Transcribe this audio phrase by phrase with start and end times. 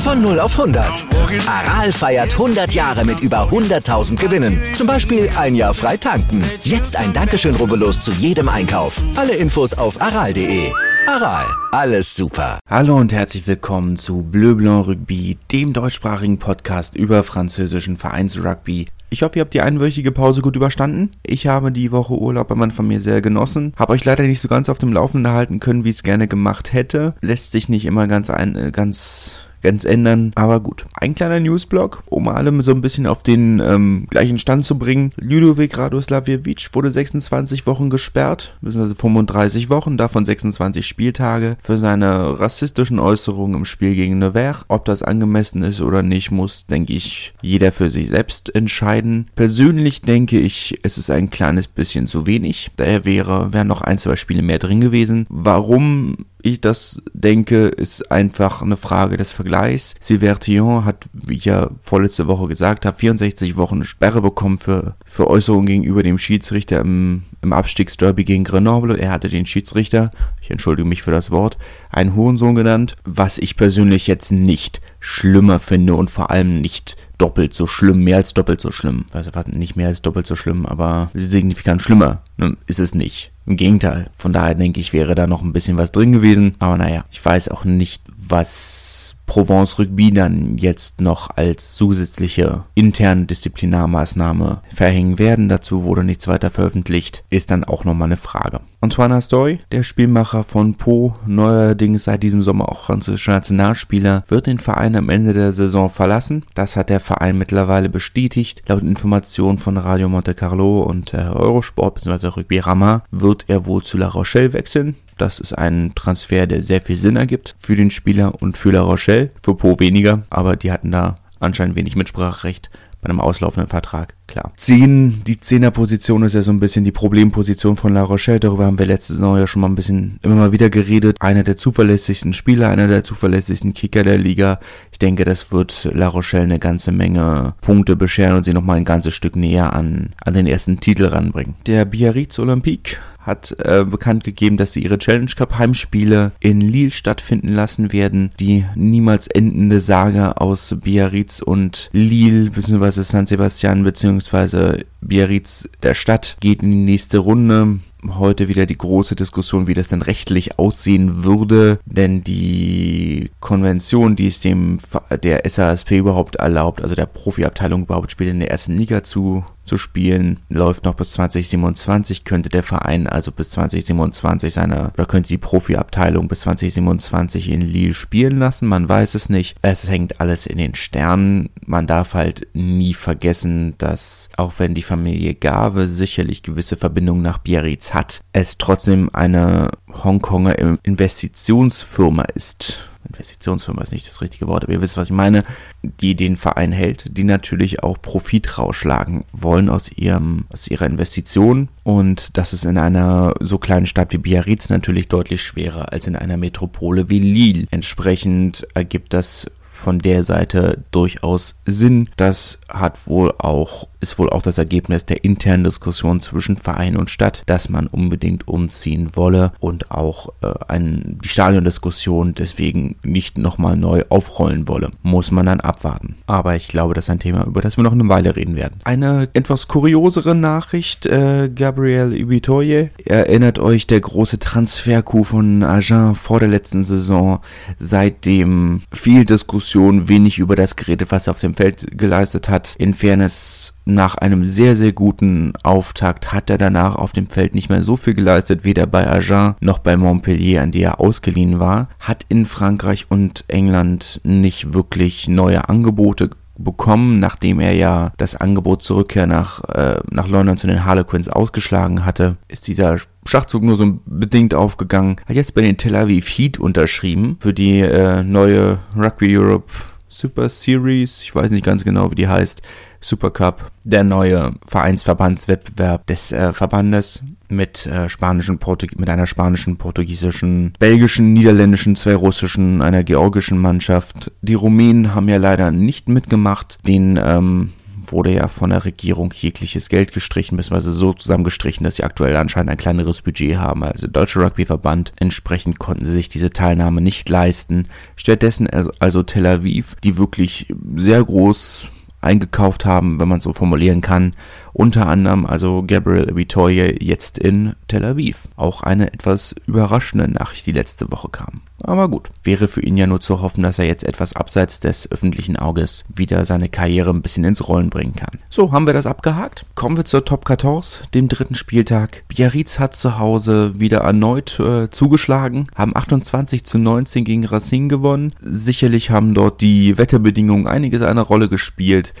[0.00, 1.04] Von 0 auf 100.
[1.46, 4.58] Aral feiert 100 Jahre mit über 100.000 Gewinnen.
[4.74, 6.42] Zum Beispiel ein Jahr frei tanken.
[6.62, 9.02] Jetzt ein Dankeschön, rubbellos zu jedem Einkauf.
[9.14, 10.72] Alle Infos auf aral.de.
[11.06, 12.58] Aral, alles super.
[12.66, 18.86] Hallo und herzlich willkommen zu Bleu Blanc Rugby, dem deutschsprachigen Podcast über französischen Vereinsrugby.
[19.10, 21.10] Ich hoffe, ihr habt die einwöchige Pause gut überstanden.
[21.26, 23.74] Ich habe die Woche Urlaub bei meiner Familie sehr genossen.
[23.76, 26.26] Habe euch leider nicht so ganz auf dem Laufenden halten können, wie ich es gerne
[26.26, 27.14] gemacht hätte.
[27.20, 30.32] Lässt sich nicht immer ganz ein, äh, ganz ganz ändern.
[30.34, 30.84] Aber gut.
[30.94, 35.12] Ein kleiner Newsblog, um alle so ein bisschen auf den ähm, gleichen Stand zu bringen.
[35.20, 42.98] Ludovic Radoslavjevic wurde 26 Wochen gesperrt, beziehungsweise 35 Wochen, davon 26 Spieltage, für seine rassistischen
[42.98, 44.64] Äußerungen im Spiel gegen Nevers.
[44.68, 49.26] Ob das angemessen ist oder nicht, muss, denke ich, jeder für sich selbst entscheiden.
[49.34, 52.70] Persönlich denke ich, es ist ein kleines bisschen zu wenig.
[52.76, 55.26] Daher wäre, wären noch ein, zwei Spiele mehr drin gewesen.
[55.28, 59.94] Warum ich das denke, ist einfach eine Frage des Vergleichs.
[60.00, 65.28] Silvertion hat, wie ich ja vorletzte Woche gesagt habe, 64 Wochen Sperre bekommen für, für
[65.28, 68.96] Äußerungen gegenüber dem Schiedsrichter im, im Abstiegsderby gegen Grenoble.
[68.98, 70.10] Er hatte den Schiedsrichter,
[70.40, 71.58] ich entschuldige mich für das Wort,
[71.90, 77.54] einen Hurensohn genannt, was ich persönlich jetzt nicht schlimmer finde und vor allem nicht doppelt
[77.54, 79.06] so schlimm, mehr als doppelt so schlimm.
[79.12, 83.32] Also nicht mehr als doppelt so schlimm, aber signifikant schlimmer ne, ist es nicht.
[83.46, 84.10] Im Gegenteil.
[84.16, 86.52] Von daher denke ich, wäre da noch ein bisschen was drin gewesen.
[86.60, 88.89] Aber naja, ich weiß auch nicht, was
[89.30, 95.48] Provence Rugby dann jetzt noch als zusätzliche interne Disziplinarmaßnahme verhängen werden.
[95.48, 97.22] Dazu wurde nichts weiter veröffentlicht.
[97.30, 98.58] Ist dann auch nochmal eine Frage.
[98.80, 104.58] Antoine Astoy, der Spielmacher von Po, neuerdings seit diesem Sommer auch französischer Nationalspieler, wird den
[104.58, 106.44] Verein am Ende der Saison verlassen.
[106.54, 108.64] Das hat der Verein mittlerweile bestätigt.
[108.66, 112.26] Laut Informationen von Radio Monte Carlo und äh, Eurosport bzw.
[112.28, 114.96] Rugby Rama wird er wohl zu La Rochelle wechseln.
[115.20, 118.80] Das ist ein Transfer, der sehr viel Sinn ergibt für den Spieler und für La
[118.80, 119.30] Rochelle.
[119.42, 122.70] Für Po weniger, aber die hatten da anscheinend wenig Mitspracherecht
[123.02, 124.52] bei einem auslaufenden Vertrag, klar.
[124.56, 128.40] Zehn, die Zehnerposition ist ja so ein bisschen die Problemposition von La Rochelle.
[128.40, 131.16] Darüber haben wir letztes Jahr ja schon mal ein bisschen immer mal wieder geredet.
[131.20, 134.58] Einer der zuverlässigsten Spieler, einer der zuverlässigsten Kicker der Liga.
[134.92, 138.84] Ich denke, das wird La Rochelle eine ganze Menge Punkte bescheren und sie nochmal ein
[138.84, 141.56] ganzes Stück näher an, an den ersten Titel ranbringen.
[141.66, 146.90] Der Biarritz Olympique hat äh, bekannt gegeben, dass sie ihre Challenge Cup Heimspiele in Lille
[146.90, 148.30] stattfinden lassen werden.
[148.40, 153.02] Die niemals endende Saga aus Biarritz und Lille bzw.
[153.02, 154.84] San Sebastian bzw.
[155.00, 159.88] Biarritz der Stadt geht in die nächste Runde heute wieder die große Diskussion, wie das
[159.88, 164.78] denn rechtlich aussehen würde, denn die Konvention, die es dem
[165.22, 169.78] der SASP überhaupt erlaubt, also der Profiabteilung überhaupt spielt in der ersten Liga zu zu
[169.78, 175.38] spielen, läuft noch bis 2027, könnte der Verein also bis 2027 seine, oder könnte die
[175.38, 179.56] Profiabteilung bis 2027 in Lille spielen lassen, man weiß es nicht.
[179.62, 181.50] Es hängt alles in den Sternen.
[181.64, 187.38] Man darf halt nie vergessen, dass auch wenn die Familie Gave sicherlich gewisse Verbindungen nach
[187.38, 189.70] Biarritz hat, es trotzdem eine
[190.02, 195.44] Hongkonger Investitionsfirma ist Investitionsfirma ist nicht das richtige Wort, aber ihr wisst, was ich meine,
[195.82, 201.68] die den Verein hält, die natürlich auch Profit rausschlagen wollen aus ihrem, aus ihrer Investition.
[201.82, 206.16] Und das ist in einer so kleinen Stadt wie Biarritz natürlich deutlich schwerer als in
[206.16, 207.66] einer Metropole wie Lille.
[207.70, 212.10] Entsprechend ergibt das von der Seite durchaus Sinn.
[212.16, 217.10] Das hat wohl auch, ist wohl auch das Ergebnis der internen Diskussion zwischen Verein und
[217.10, 223.76] Stadt, dass man unbedingt umziehen wolle und auch äh, ein, die Stadiondiskussion deswegen nicht nochmal
[223.76, 224.90] neu aufrollen wolle.
[225.02, 226.16] Muss man dann abwarten.
[226.26, 228.80] Aber ich glaube, das ist ein Thema, über das wir noch eine Weile reden werden.
[228.84, 232.90] Eine etwas kuriosere Nachricht, äh, Gabriel Ibitoye.
[233.04, 237.40] Erinnert euch der große Transfer-Coup von Agen vor der letzten Saison,
[237.78, 242.74] seitdem viel Diskussion wenig über das geredet, was er auf dem Feld geleistet hat.
[242.78, 247.68] In Fairness nach einem sehr, sehr guten Auftakt hat er danach auf dem Feld nicht
[247.70, 251.88] mehr so viel geleistet, weder bei Agen noch bei Montpellier, an die er ausgeliehen war,
[251.98, 256.30] hat in Frankreich und England nicht wirklich neue Angebote
[256.64, 261.28] bekommen, nachdem er ja das Angebot zur Rückkehr nach, äh, nach London zu den Harlequins
[261.28, 265.16] ausgeschlagen hatte, ist dieser Schachzug nur so bedingt aufgegangen.
[265.26, 269.72] Hat jetzt bei den Tel Aviv Heat unterschrieben für die äh, neue Rugby Europe
[270.08, 272.62] Super Series, ich weiß nicht ganz genau, wie die heißt,
[273.00, 279.76] Super Cup, der neue Vereinsverbandswettbewerb des äh, Verbandes mit äh, spanischen Portug mit einer spanischen,
[279.76, 284.30] portugiesischen, belgischen, niederländischen, zwei russischen, einer georgischen Mannschaft.
[284.42, 286.78] Die Rumänen haben ja leider nicht mitgemacht.
[286.86, 287.72] Den ähm,
[288.12, 292.70] wurde ja von der Regierung jegliches Geld gestrichen, beziehungsweise so zusammengestrichen, dass sie aktuell anscheinend
[292.70, 293.82] ein kleineres Budget haben.
[293.84, 295.12] Also der Deutsche Rugbyverband.
[295.16, 297.88] Entsprechend konnten sie sich diese Teilnahme nicht leisten.
[298.16, 298.68] Stattdessen
[298.98, 301.88] also Tel Aviv, die wirklich sehr groß
[302.20, 304.34] eingekauft haben, wenn man so formulieren kann,
[304.80, 308.48] unter anderem also Gabriel Vitoye jetzt in Tel Aviv.
[308.56, 311.60] Auch eine etwas überraschende Nachricht, die letzte Woche kam.
[311.82, 315.12] Aber gut, wäre für ihn ja nur zu hoffen, dass er jetzt etwas abseits des
[315.12, 318.38] öffentlichen Auges wieder seine Karriere ein bisschen ins Rollen bringen kann.
[318.48, 319.66] So, haben wir das abgehakt?
[319.74, 322.22] Kommen wir zur Top 14, dem dritten Spieltag.
[322.28, 328.32] Biarritz hat zu Hause wieder erneut äh, zugeschlagen, haben 28 zu 19 gegen Racing gewonnen.
[328.40, 332.14] Sicherlich haben dort die Wetterbedingungen einiges eine Rolle gespielt.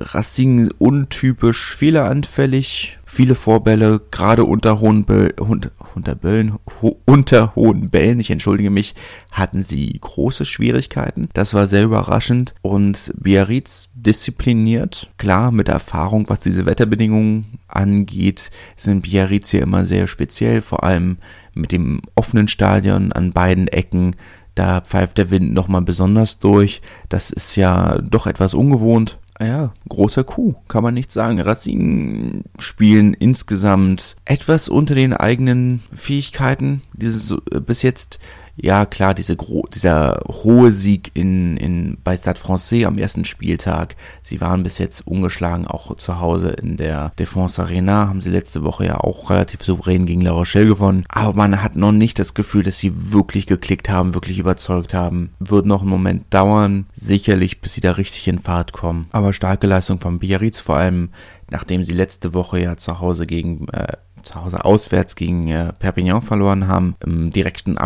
[0.00, 8.20] Racing untypisch fehleranfällig, viele Vorbälle, gerade unter hohen, Bö unter, Böllen, ho unter hohen Bällen,
[8.20, 8.94] ich entschuldige mich,
[9.30, 11.28] hatten sie große Schwierigkeiten.
[11.32, 19.02] Das war sehr überraschend und Biarritz diszipliniert, klar mit Erfahrung, was diese Wetterbedingungen angeht, sind
[19.02, 21.18] Biarritz hier immer sehr speziell, vor allem
[21.54, 24.14] mit dem offenen Stadion an beiden Ecken.
[24.54, 26.80] Da pfeift der Wind nochmal besonders durch.
[27.10, 31.40] Das ist ja doch etwas ungewohnt ja, großer Coup, kann man nicht sagen.
[31.40, 36.82] Racing spielen insgesamt etwas unter den eigenen Fähigkeiten.
[36.94, 38.18] Dieses äh, bis jetzt
[38.56, 43.96] ja klar, diese gro dieser hohe Sieg in, in, bei Stade Francais am ersten Spieltag.
[44.22, 48.64] Sie waren bis jetzt ungeschlagen, auch zu Hause in der Défense Arena, haben sie letzte
[48.64, 51.04] Woche ja auch relativ souverän gegen La Rochelle gewonnen.
[51.08, 55.30] Aber man hat noch nicht das Gefühl, dass sie wirklich geklickt haben, wirklich überzeugt haben.
[55.38, 59.06] Wird noch einen Moment dauern, sicherlich, bis sie da richtig in Fahrt kommen.
[59.12, 61.10] Aber starke Leistung von Biarritz, vor allem
[61.50, 66.22] nachdem sie letzte Woche ja zu Hause gegen äh, zu Hause auswärts gegen äh, Perpignan
[66.22, 67.78] verloren haben, im direkten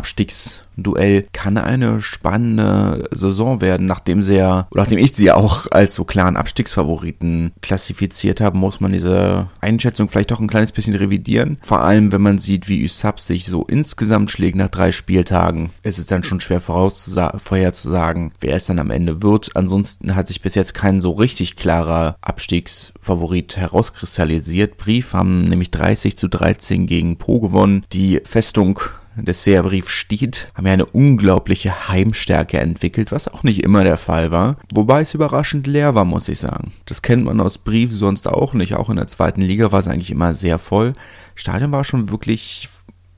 [0.81, 5.67] Abstiegsduell, kann eine spannende Saison werden, nachdem sie ja, oder nachdem ich sie ja auch
[5.71, 10.95] als so klaren Abstiegsfavoriten klassifiziert habe, muss man diese Einschätzung vielleicht auch ein kleines bisschen
[10.95, 11.59] revidieren.
[11.63, 15.99] Vor allem, wenn man sieht, wie USAP sich so insgesamt schlägt nach drei Spieltagen, ist
[15.99, 19.51] es dann schon schwer vorherzusagen, wer es dann am Ende wird.
[19.55, 24.79] Ansonsten hat sich bis jetzt kein so richtig klarer Abstiegsfavorit herauskristallisiert.
[24.79, 27.85] Brief haben nämlich 30 zu 13 gegen Po gewonnen.
[27.93, 28.81] Die Festung
[29.17, 34.31] des Seerbrief steht, haben ja eine unglaubliche Heimstärke entwickelt, was auch nicht immer der Fall
[34.31, 34.57] war.
[34.73, 36.73] Wobei es überraschend leer war, muss ich sagen.
[36.87, 38.75] Das kennt man aus Brief sonst auch nicht.
[38.75, 40.93] Auch in der zweiten Liga war es eigentlich immer sehr voll.
[41.35, 42.69] Stadion war schon wirklich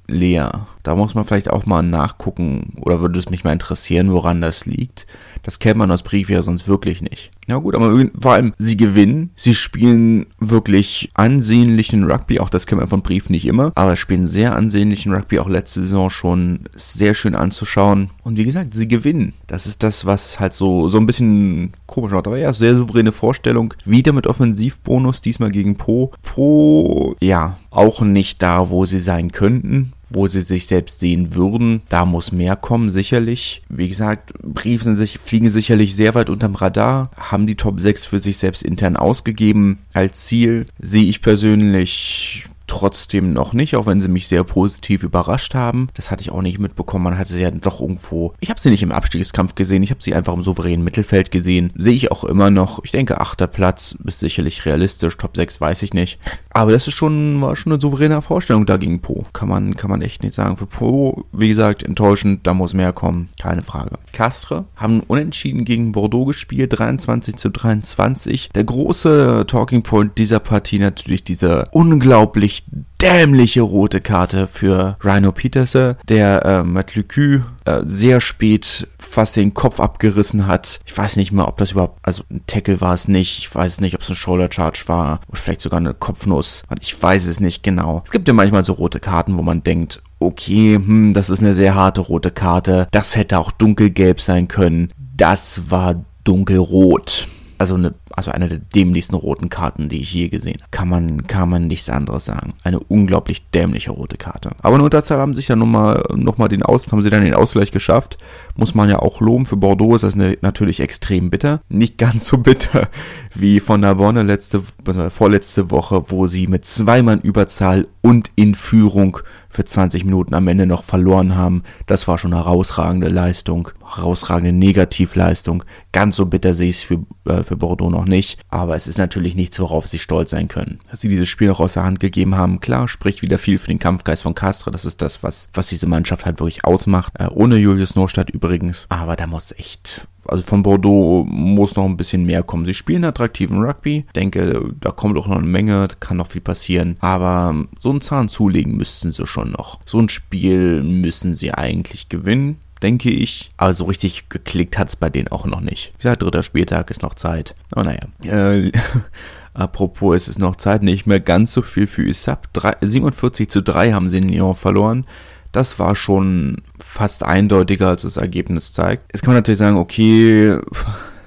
[0.08, 0.66] leer.
[0.82, 4.66] Da muss man vielleicht auch mal nachgucken oder würde es mich mal interessieren, woran das
[4.66, 5.06] liegt.
[5.42, 7.30] Das kennt man aus Brief ja sonst wirklich nicht.
[7.48, 12.80] Ja gut, aber vor allem, sie gewinnen, sie spielen wirklich ansehnlichen Rugby, auch das kennt
[12.80, 17.14] man von Brief nicht immer, aber spielen sehr ansehnlichen Rugby, auch letzte Saison schon sehr
[17.14, 18.10] schön anzuschauen.
[18.22, 19.32] Und wie gesagt, sie gewinnen.
[19.48, 22.26] Das ist das, was halt so, so ein bisschen komisch macht.
[22.26, 23.74] Aber ja, sehr souveräne Vorstellung.
[23.84, 26.12] Wieder mit Offensivbonus, diesmal gegen Po.
[26.22, 31.82] Po, ja, auch nicht da, wo sie sein könnten wo sie sich selbst sehen würden.
[31.88, 33.62] Da muss mehr kommen, sicherlich.
[33.68, 38.06] Wie gesagt, Brief sind sich, fliegen sicherlich sehr weit unterm Radar, haben die Top 6
[38.06, 40.66] für sich selbst intern ausgegeben als Ziel.
[40.78, 45.88] Sehe ich persönlich trotzdem noch nicht, auch wenn sie mich sehr positiv überrascht haben.
[45.94, 47.04] Das hatte ich auch nicht mitbekommen.
[47.04, 48.34] Man hatte sie ja doch irgendwo.
[48.40, 51.72] Ich habe sie nicht im Abstiegskampf gesehen, ich habe sie einfach im souveränen Mittelfeld gesehen.
[51.76, 52.82] Sehe ich auch immer noch.
[52.84, 55.16] Ich denke, achter Platz ist sicherlich realistisch.
[55.16, 56.18] Top 6 weiß ich nicht.
[56.50, 59.24] Aber das ist schon, war schon eine souveräne Vorstellung da gegen Po.
[59.32, 60.56] Kann man, kann man echt nicht sagen.
[60.56, 63.28] Für Po, wie gesagt, enttäuschend, da muss mehr kommen.
[63.40, 63.98] Keine Frage.
[64.12, 68.50] Castre haben unentschieden gegen Bordeaux gespielt, 23 zu 23.
[68.54, 72.61] Der große Talking Point dieser Partie natürlich dieser unglaublich
[73.00, 79.54] dämliche rote Karte für Rhino Peterson, der äh, Matt Lucu äh, sehr spät fast den
[79.54, 80.80] Kopf abgerissen hat.
[80.86, 83.38] Ich weiß nicht mal, ob das überhaupt, also ein Tackle war es nicht.
[83.38, 86.62] Ich weiß nicht, ob es ein Shoulder Charge war oder vielleicht sogar eine Kopfnuss.
[86.80, 88.02] Ich weiß es nicht genau.
[88.04, 91.54] Es gibt ja manchmal so rote Karten, wo man denkt, okay, hm, das ist eine
[91.54, 92.88] sehr harte rote Karte.
[92.90, 94.92] Das hätte auch dunkelgelb sein können.
[95.16, 97.28] Das war dunkelrot.
[97.62, 100.70] Also eine also eine der dämlichsten roten Karten, die ich je gesehen habe.
[100.70, 102.54] Kann man, kann man nichts anderes sagen.
[102.62, 104.50] Eine unglaublich dämliche rote Karte.
[104.62, 107.34] Aber in Unterzahl haben sich ja nochmal, noch mal den Aus, haben sie dann den
[107.34, 108.18] Ausgleich geschafft.
[108.56, 109.46] Muss man ja auch loben.
[109.46, 111.60] Für Bordeaux ist das eine, natürlich extrem bitter.
[111.68, 112.88] Nicht ganz so bitter
[113.34, 114.62] wie von Narbonne letzte,
[115.10, 119.18] vorletzte Woche, wo sie mit zwei Mann Überzahl und in Führung
[119.52, 121.62] für 20 Minuten am Ende noch verloren haben.
[121.86, 123.68] Das war schon herausragende Leistung.
[123.94, 125.64] herausragende Negativleistung.
[125.92, 128.96] Ganz so bitter sehe ich es für, äh, für Bordeaux noch nicht, aber es ist
[128.96, 130.80] natürlich nichts, worauf sie stolz sein können.
[130.90, 133.66] Dass sie dieses Spiel noch aus der Hand gegeben haben, klar, spricht wieder viel für
[133.66, 134.70] den Kampfgeist von Castre.
[134.70, 137.12] Das ist das, was, was diese Mannschaft halt wirklich ausmacht.
[137.18, 138.86] Äh, ohne Julius Norstadt übrigens.
[138.88, 142.64] Aber da muss echt also von Bordeaux muss noch ein bisschen mehr kommen.
[142.64, 144.04] Sie spielen attraktiven Rugby.
[144.14, 146.96] Denke, da kommt auch noch eine Menge, da kann noch viel passieren.
[147.00, 149.80] Aber so einen Zahn zulegen müssten sie schon noch.
[149.86, 153.52] So ein Spiel müssen sie eigentlich gewinnen denke ich.
[153.56, 155.92] Aber so richtig geklickt hat es bei denen auch noch nicht.
[155.94, 157.54] Wie gesagt, dritter Spieltag ist noch Zeit.
[157.70, 158.00] Aber naja.
[158.24, 158.72] Äh,
[159.54, 160.82] apropos, es ist noch Zeit.
[160.82, 162.48] Nicht mehr ganz so viel für USAP.
[162.80, 165.06] 47 zu 3 haben sie in Lyon verloren.
[165.52, 169.10] Das war schon fast eindeutiger, als das Ergebnis zeigt.
[169.14, 170.58] Jetzt kann man natürlich sagen, okay,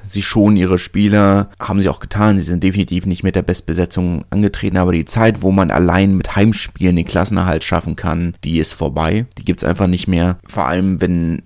[0.06, 2.38] sie schonen ihre Spieler, haben sie auch getan.
[2.38, 6.36] Sie sind definitiv nicht mit der Bestbesetzung angetreten, aber die Zeit, wo man allein mit
[6.36, 9.26] Heimspielen den Klassenerhalt schaffen kann, die ist vorbei.
[9.38, 10.38] Die gibt's einfach nicht mehr.
[10.46, 11.42] Vor allem, wenn,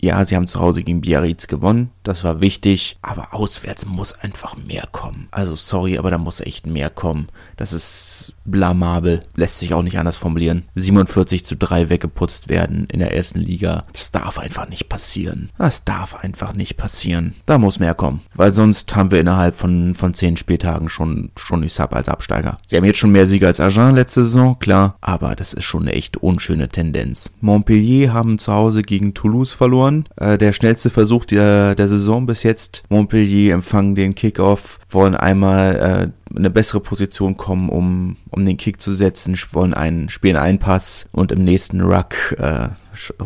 [0.00, 1.90] ja, sie haben zu Hause gegen Biarritz gewonnen.
[2.02, 5.28] Das war wichtig, aber auswärts muss einfach mehr kommen.
[5.30, 7.28] Also sorry, aber da muss echt mehr kommen.
[7.56, 10.64] Das ist blamabel, lässt sich auch nicht anders formulieren.
[10.74, 13.84] 47 zu 3 weggeputzt werden in der ersten Liga.
[13.92, 15.50] Das darf einfach nicht passieren.
[15.58, 17.34] Das darf einfach nicht passieren.
[17.46, 18.01] Da muss mehr kommen.
[18.34, 22.58] Weil sonst haben wir innerhalb von, von 10 Spieltagen schon, schon Sub als Absteiger.
[22.66, 24.96] Sie haben jetzt schon mehr Siege als Agen letzte Saison, klar.
[25.00, 27.30] Aber das ist schon eine echt unschöne Tendenz.
[27.40, 30.08] Montpellier haben zu Hause gegen Toulouse verloren.
[30.16, 32.82] Äh, der schnellste Versuch der, der Saison bis jetzt.
[32.88, 38.80] Montpellier empfangen den Kickoff, wollen einmal äh, eine bessere Position kommen, um, um den Kick
[38.80, 42.68] zu setzen, wollen einen, spielen einen Pass und im nächsten Ruck äh,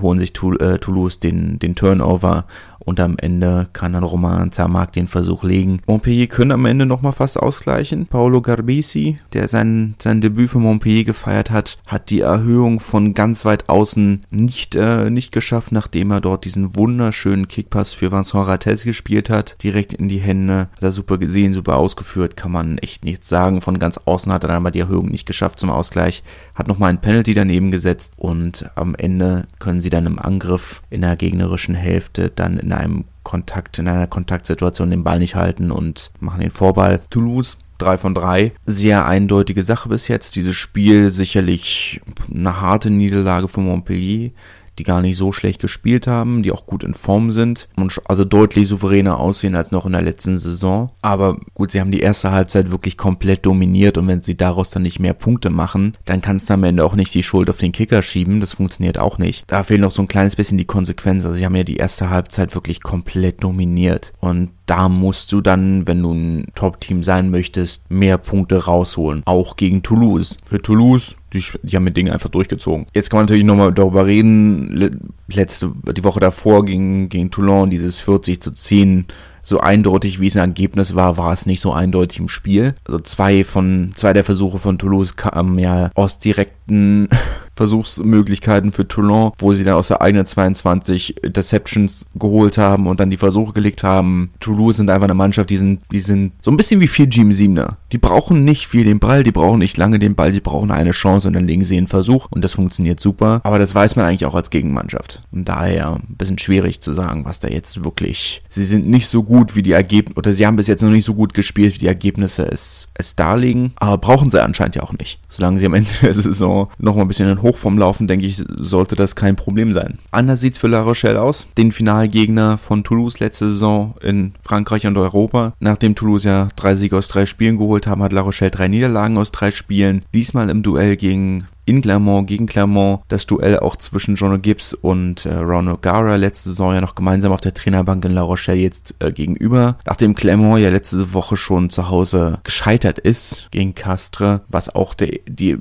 [0.01, 0.31] holen sich
[0.61, 2.45] äh, Toulouse den, den Turnover
[2.87, 5.81] und am Ende kann dann Roman Zermark den Versuch legen.
[5.87, 8.07] Montpellier können am Ende nochmal fast ausgleichen.
[8.07, 13.45] Paolo Garbisi, der sein, sein Debüt für Montpellier gefeiert hat, hat die Erhöhung von ganz
[13.45, 18.85] weit außen nicht, äh, nicht geschafft, nachdem er dort diesen wunderschönen Kickpass für Vincent Rates
[18.85, 19.57] gespielt hat.
[19.63, 20.69] Direkt in die Hände.
[20.77, 23.63] Hat er super gesehen, super ausgeführt, kann man echt nichts sagen.
[23.63, 26.23] Von ganz außen hat er dann aber die Erhöhung nicht geschafft zum Ausgleich.
[26.55, 31.01] Hat nochmal ein Penalty daneben gesetzt und am Ende können sie dann im Angriff in
[31.01, 36.11] der gegnerischen Hälfte dann in einem Kontakt, in einer Kontaktsituation den Ball nicht halten und
[36.21, 37.01] machen den Vorball.
[37.11, 38.53] Toulouse 3 von 3.
[38.65, 40.37] Sehr eindeutige Sache bis jetzt.
[40.37, 42.01] Dieses Spiel sicherlich
[42.33, 44.31] eine harte Niederlage für Montpellier
[44.79, 48.25] die gar nicht so schlecht gespielt haben, die auch gut in Form sind und also
[48.25, 50.91] deutlich souveräner aussehen als noch in der letzten Saison.
[51.03, 54.83] Aber gut, sie haben die erste Halbzeit wirklich komplett dominiert und wenn sie daraus dann
[54.83, 57.73] nicht mehr Punkte machen, dann kannst du am Ende auch nicht die Schuld auf den
[57.73, 58.41] Kicker schieben.
[58.41, 59.45] Das funktioniert auch nicht.
[59.47, 61.25] Da fehlt noch so ein kleines bisschen die Konsequenz.
[61.25, 65.87] Also sie haben ja die erste Halbzeit wirklich komplett dominiert und da musst du dann,
[65.87, 69.23] wenn du ein Top-Team sein möchtest, mehr Punkte rausholen.
[69.25, 70.37] Auch gegen Toulouse.
[70.45, 72.87] Für Toulouse, die, die haben mit Dingen einfach durchgezogen.
[72.95, 75.01] Jetzt kann man natürlich nochmal darüber reden.
[75.29, 79.07] Letzte, die Woche davor gegen, gegen Toulon, dieses 40 zu 10
[79.47, 82.75] so eindeutig wie es ein Ergebnis war, war es nicht so eindeutig im Spiel.
[82.85, 87.09] Also zwei von, zwei der Versuche von Toulouse kamen ja aus direkten
[87.57, 93.11] Versuchsmöglichkeiten für Toulon, wo sie dann aus der eigenen 22 Interceptions geholt haben und dann
[93.11, 94.31] die Versuche gelegt haben.
[94.41, 97.33] Toulouse sind einfach eine Mannschaft, die sind, die sind so ein bisschen wie vier Jim
[97.33, 97.79] Siemner.
[97.93, 100.93] Die brauchen nicht viel den Ball, die brauchen nicht lange den Ball, die brauchen eine
[100.93, 103.41] Chance und dann legen sie einen Versuch und das funktioniert super.
[103.43, 105.21] Aber das weiß man eigentlich auch als Gegenmannschaft.
[105.33, 108.43] Und daher ein bisschen schwierig zu sagen, was da jetzt wirklich.
[108.49, 111.05] Sie sind nicht so gut wie die Ergebnisse, oder sie haben bis jetzt noch nicht
[111.05, 113.73] so gut gespielt, wie die Ergebnisse es, es darlegen.
[113.77, 115.19] Aber brauchen sie anscheinend ja auch nicht.
[115.29, 118.43] Solange sie am Ende der Saison noch mal ein bisschen in Hochform laufen, denke ich,
[118.49, 119.99] sollte das kein Problem sein.
[120.11, 121.47] Anders sieht's für La Rochelle aus.
[121.57, 125.55] Den Finalgegner von Toulouse letzte Saison in Frankreich und Europa.
[125.61, 129.17] Nachdem Toulouse ja drei Siege aus drei Spielen geholt haben, hat La Rochelle drei Niederlagen
[129.19, 130.05] aus drei Spielen.
[130.13, 135.27] Diesmal im Duell gegen in Clermont gegen Clermont das Duell auch zwischen John Gibbs und
[135.27, 138.95] äh, Ron O'Gara letzte Saison ja noch gemeinsam auf der Trainerbank in La Rochelle jetzt
[139.01, 139.77] äh, gegenüber.
[139.85, 145.19] Nachdem Clermont ja letzte Woche schon zu Hause gescheitert ist gegen Castres, was auch der,
[145.29, 145.59] die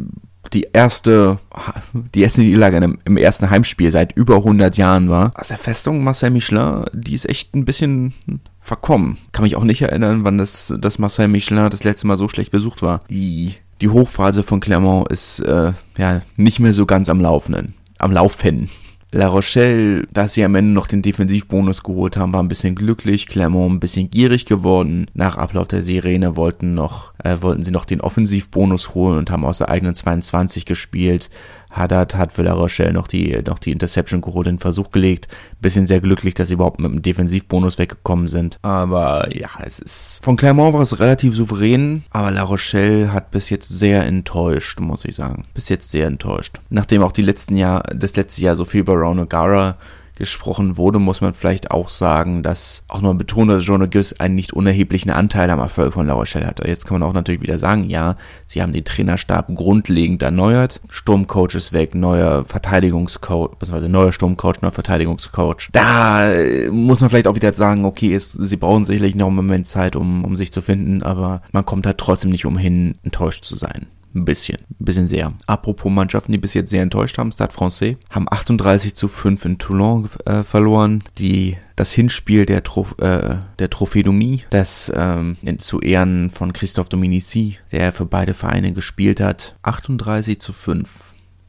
[0.49, 1.37] die erste,
[1.93, 5.31] die erste Niederlage im, im ersten Heimspiel seit über 100 Jahren war.
[5.35, 8.13] Aus der Festung Marcel Michelin, die ist echt ein bisschen
[8.61, 9.17] verkommen.
[9.31, 12.51] Kann mich auch nicht erinnern, wann das, das Marcel Michelin das letzte Mal so schlecht
[12.51, 13.01] besucht war.
[13.09, 17.73] Die, die Hochphase von Clermont ist, äh, ja, nicht mehr so ganz am Laufenden.
[17.97, 18.69] Am Laufen.
[19.17, 23.27] La Rochelle, da sie am Ende noch den Defensivbonus geholt haben, war ein bisschen glücklich.
[23.27, 25.05] Clermont ein bisschen gierig geworden.
[25.13, 29.45] Nach Ablauf der Sirene wollten noch, äh, wollten sie noch den Offensivbonus holen und haben
[29.45, 31.29] aus der eigenen 22 gespielt.
[31.75, 35.27] Haddad hat für La Rochelle noch die, noch die Interception geholt, den Versuch gelegt.
[35.61, 38.57] Bisschen sehr glücklich, dass sie überhaupt mit dem Defensivbonus weggekommen sind.
[38.61, 43.49] Aber ja, es ist, von Clermont war es relativ souverän, aber La Rochelle hat bis
[43.49, 45.45] jetzt sehr enttäuscht, muss ich sagen.
[45.53, 46.59] Bis jetzt sehr enttäuscht.
[46.69, 49.75] Nachdem auch die letzten Jahr, das letzte Jahr so viel bei Ron O'Gara
[50.15, 54.35] gesprochen wurde, muss man vielleicht auch sagen, dass auch noch betont, dass Jonah Gibbs einen
[54.35, 56.67] nicht unerheblichen Anteil am Erfolg von La Rochelle hatte.
[56.67, 58.15] Jetzt kann man auch natürlich wieder sagen, ja,
[58.47, 64.71] sie haben den Trainerstab grundlegend erneuert, Sturmcoach ist weg, neuer Verteidigungscoach, beziehungsweise neuer Sturmcoach, neuer
[64.71, 65.69] Verteidigungscoach.
[65.71, 66.31] Da
[66.71, 69.95] muss man vielleicht auch wieder sagen, okay, es, sie brauchen sicherlich noch einen Moment Zeit,
[69.95, 73.87] um, um sich zu finden, aber man kommt halt trotzdem nicht umhin, enttäuscht zu sein.
[74.15, 75.33] Ein bisschen, ein bisschen sehr.
[75.45, 79.57] Apropos Mannschaften, die bis jetzt sehr enttäuscht haben, Stade Francais, haben 38 zu 5 in
[79.57, 81.03] Toulon äh, verloren.
[81.17, 87.57] Die, das Hinspiel der, Tro äh, der Trophée das ähm, zu Ehren von Christophe Dominici,
[87.73, 90.87] der für beide Vereine gespielt hat, 38 zu 5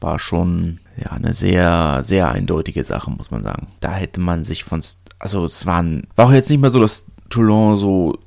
[0.01, 3.67] war schon ja eine sehr, sehr eindeutige Sache, muss man sagen.
[3.79, 4.81] Da hätte man sich von,
[5.19, 8.17] also es waren, war auch jetzt nicht mehr so, dass Toulon so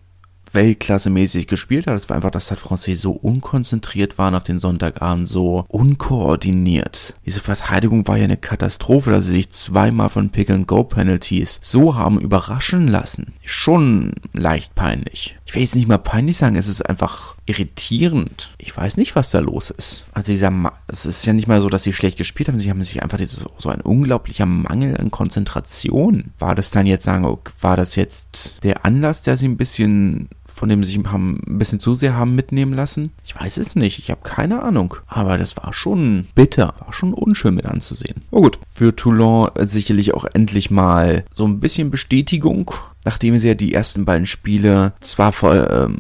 [0.53, 1.97] Weltklassemäßig gespielt hat.
[1.97, 7.15] Es war einfach, dass Stade Francais so unkonzentriert waren auf den Sonntagabend, so unkoordiniert.
[7.27, 12.89] Diese Verteidigung war ja eine Katastrophe, dass sie sich zweimal von Pick-and-Go-Penalties so haben überraschen
[12.89, 13.35] lassen.
[13.45, 15.37] Schon leicht peinlich.
[15.47, 18.53] Ich will jetzt nicht mal peinlich sagen, es ist einfach irritierend.
[18.59, 20.05] Ich weiß nicht, was da los ist.
[20.13, 22.71] Also dieser, Ma es ist ja nicht mal so, dass sie schlecht gespielt haben, sie
[22.71, 26.33] haben sich einfach diese, so ein unglaublicher Mangel an Konzentration.
[26.39, 30.29] War das dann jetzt sagen, war das jetzt der Anlass, der sie ein bisschen
[30.61, 33.13] von dem sie haben ein bisschen zu sehr haben mitnehmen lassen?
[33.25, 34.95] Ich weiß es nicht, ich habe keine Ahnung.
[35.07, 38.17] Aber das war schon bitter, war schon unschön mit anzusehen.
[38.31, 42.73] Oh gut, für Toulon sicherlich auch endlich mal so ein bisschen Bestätigung,
[43.07, 45.97] nachdem sie ja die ersten beiden Spiele zwar voll, ähm,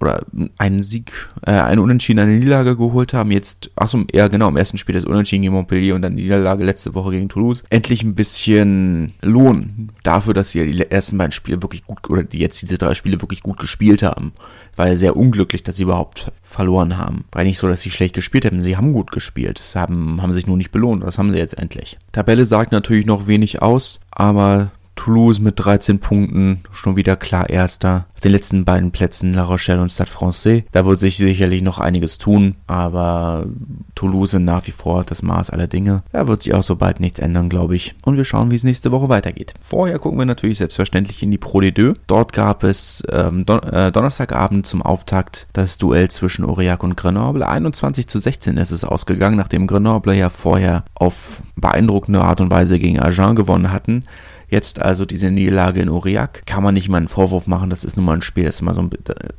[0.00, 0.24] oder
[0.58, 1.12] einen Sieg,
[1.46, 3.30] äh, eine Unentschieden, eine Niederlage geholt haben.
[3.30, 6.22] Jetzt, ach so, ja genau, im ersten Spiel das Unentschieden gegen Montpellier und dann die
[6.22, 7.64] Niederlage letzte Woche gegen Toulouse.
[7.70, 12.22] Endlich ein bisschen Lohn dafür, dass sie ja die ersten beiden Spiele wirklich gut, oder
[12.22, 14.32] die jetzt diese drei Spiele wirklich gut gespielt haben.
[14.76, 17.24] War ja sehr unglücklich, dass sie überhaupt verloren haben.
[17.32, 18.62] War nicht so, dass sie schlecht gespielt hätten.
[18.62, 19.60] Sie haben gut gespielt.
[19.62, 21.02] Sie haben, haben sich nur nicht belohnt.
[21.02, 21.98] Das haben sie jetzt endlich.
[22.12, 28.04] Tabelle sagt natürlich noch wenig aus, aber Toulouse mit 13 Punkten, schon wieder klar Erster.
[28.14, 30.64] Auf den letzten beiden Plätzen La Rochelle und Stade Francais.
[30.72, 33.46] Da wird sich sicherlich noch einiges tun, aber
[33.94, 36.02] Toulouse nach wie vor das Maß aller Dinge.
[36.12, 37.94] Da wird sich auch so bald nichts ändern, glaube ich.
[38.04, 39.54] Und wir schauen, wie es nächste Woche weitergeht.
[39.62, 41.94] Vorher gucken wir natürlich selbstverständlich in die Pro D2.
[42.06, 47.48] Dort gab es ähm, Don äh, Donnerstagabend zum Auftakt das Duell zwischen Aurillac und Grenoble.
[47.48, 52.78] 21 zu 16 ist es ausgegangen, nachdem Grenoble ja vorher auf beeindruckende Art und Weise
[52.78, 54.04] gegen Agen gewonnen hatten.
[54.50, 56.42] Jetzt also diese Niederlage in Aurillac.
[56.44, 58.60] Kann man nicht mal einen Vorwurf machen, das ist nun mal ein Spiel, das ist
[58.60, 58.90] immer so ein,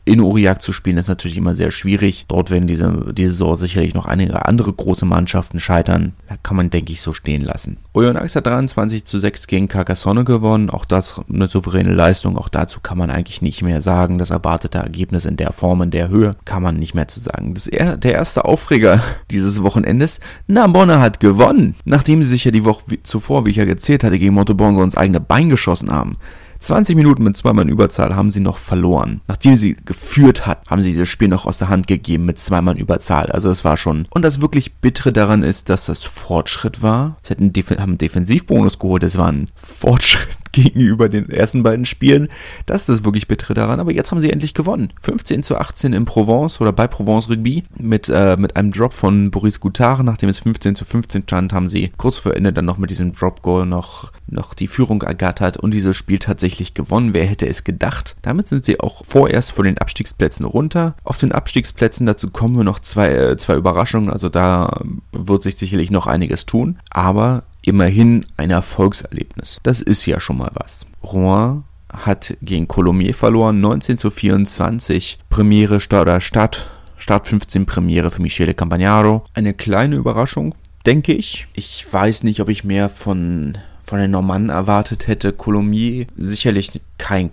[0.06, 2.26] in Aurillac zu spielen, ist natürlich immer sehr schwierig.
[2.28, 6.14] Dort werden diese, diese Saison sicherlich noch einige andere große Mannschaften scheitern.
[6.30, 7.78] Da kann man, denke ich, so stehen lassen.
[7.94, 10.70] Oyonnax hat 23 zu 6 gegen Carcassonne gewonnen.
[10.70, 12.38] Auch das eine souveräne Leistung.
[12.38, 14.18] Auch dazu kann man eigentlich nicht mehr sagen.
[14.18, 17.54] Das erwartete Ergebnis in der Form, in der Höhe, kann man nicht mehr zu sagen.
[17.54, 20.22] Das er, der erste Aufreger dieses Wochenendes.
[20.48, 21.76] Narbonne hat gewonnen.
[21.84, 24.96] Nachdem sie sich ja die Woche zuvor, wie ich ja gezählt hatte, gegen Montauban sonst
[25.02, 26.18] eigene Bein geschossen haben.
[26.62, 29.22] 20 Minuten mit zweimal Überzahl haben sie noch verloren.
[29.28, 32.78] Nachdem sie geführt hat, haben sie das Spiel noch aus der Hand gegeben mit zweimal
[32.78, 33.32] Überzahl.
[33.32, 34.08] Also es war schon.
[34.12, 37.18] Und das wirklich Bittere daran ist, dass das Fortschritt war.
[37.24, 39.02] Sie hatten haben einen Defensivbonus geholt.
[39.02, 42.30] Das war ein Fortschritt gegenüber den ersten beiden Spielen.
[42.66, 43.80] Das ist wirklich Bittere daran.
[43.80, 44.94] Aber jetzt haben sie endlich gewonnen.
[45.02, 49.32] 15 zu 18 in Provence oder bei Provence Rugby mit, äh, mit einem Drop von
[49.32, 50.04] Boris Goutard.
[50.04, 53.14] Nachdem es 15 zu 15 stand, haben sie kurz vor Ende dann noch mit diesem
[53.14, 57.14] Drop Goal noch, noch die Führung ergattert und dieses Spiel tatsächlich gewonnen.
[57.14, 58.16] Wer hätte es gedacht?
[58.22, 60.96] Damit sind sie auch vorerst von den Abstiegsplätzen runter.
[61.04, 64.10] Auf den Abstiegsplätzen dazu kommen wir noch zwei, äh, zwei Überraschungen.
[64.10, 66.80] Also da wird sich sicherlich noch einiges tun.
[66.90, 69.60] Aber immerhin ein Erfolgserlebnis.
[69.64, 70.86] Das ist ja schon mal was.
[71.04, 75.20] Rouen hat gegen Colomiers verloren, 19 zu 24.
[75.30, 79.26] Premiere oder Start, Start 15 Premiere für Michele Campagnaro.
[79.34, 81.48] Eine kleine Überraschung, denke ich.
[81.54, 85.34] Ich weiß nicht, ob ich mehr von, von den Normannen erwartet hätte.
[85.34, 87.32] Colomiers sicherlich kein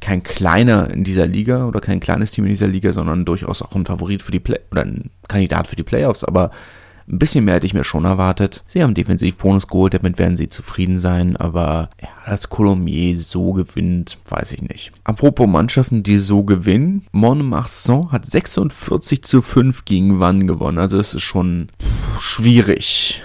[0.00, 3.74] kein kleiner in dieser Liga oder kein kleines Team in dieser Liga, sondern durchaus auch
[3.74, 6.50] ein Favorit für die Play oder ein Kandidat für die Playoffs, aber
[7.08, 8.62] ein bisschen mehr hätte ich mir schon erwartet.
[8.66, 14.18] Sie haben Defensivbonus geholt, damit werden sie zufrieden sein, aber ja, dass Colomier so gewinnt,
[14.28, 14.92] weiß ich nicht.
[15.04, 17.04] Apropos Mannschaften, die so gewinnen.
[17.12, 20.78] Montmarsan hat 46 zu 5 gegen Wann gewonnen.
[20.78, 21.68] Also es ist schon
[22.18, 23.22] schwierig.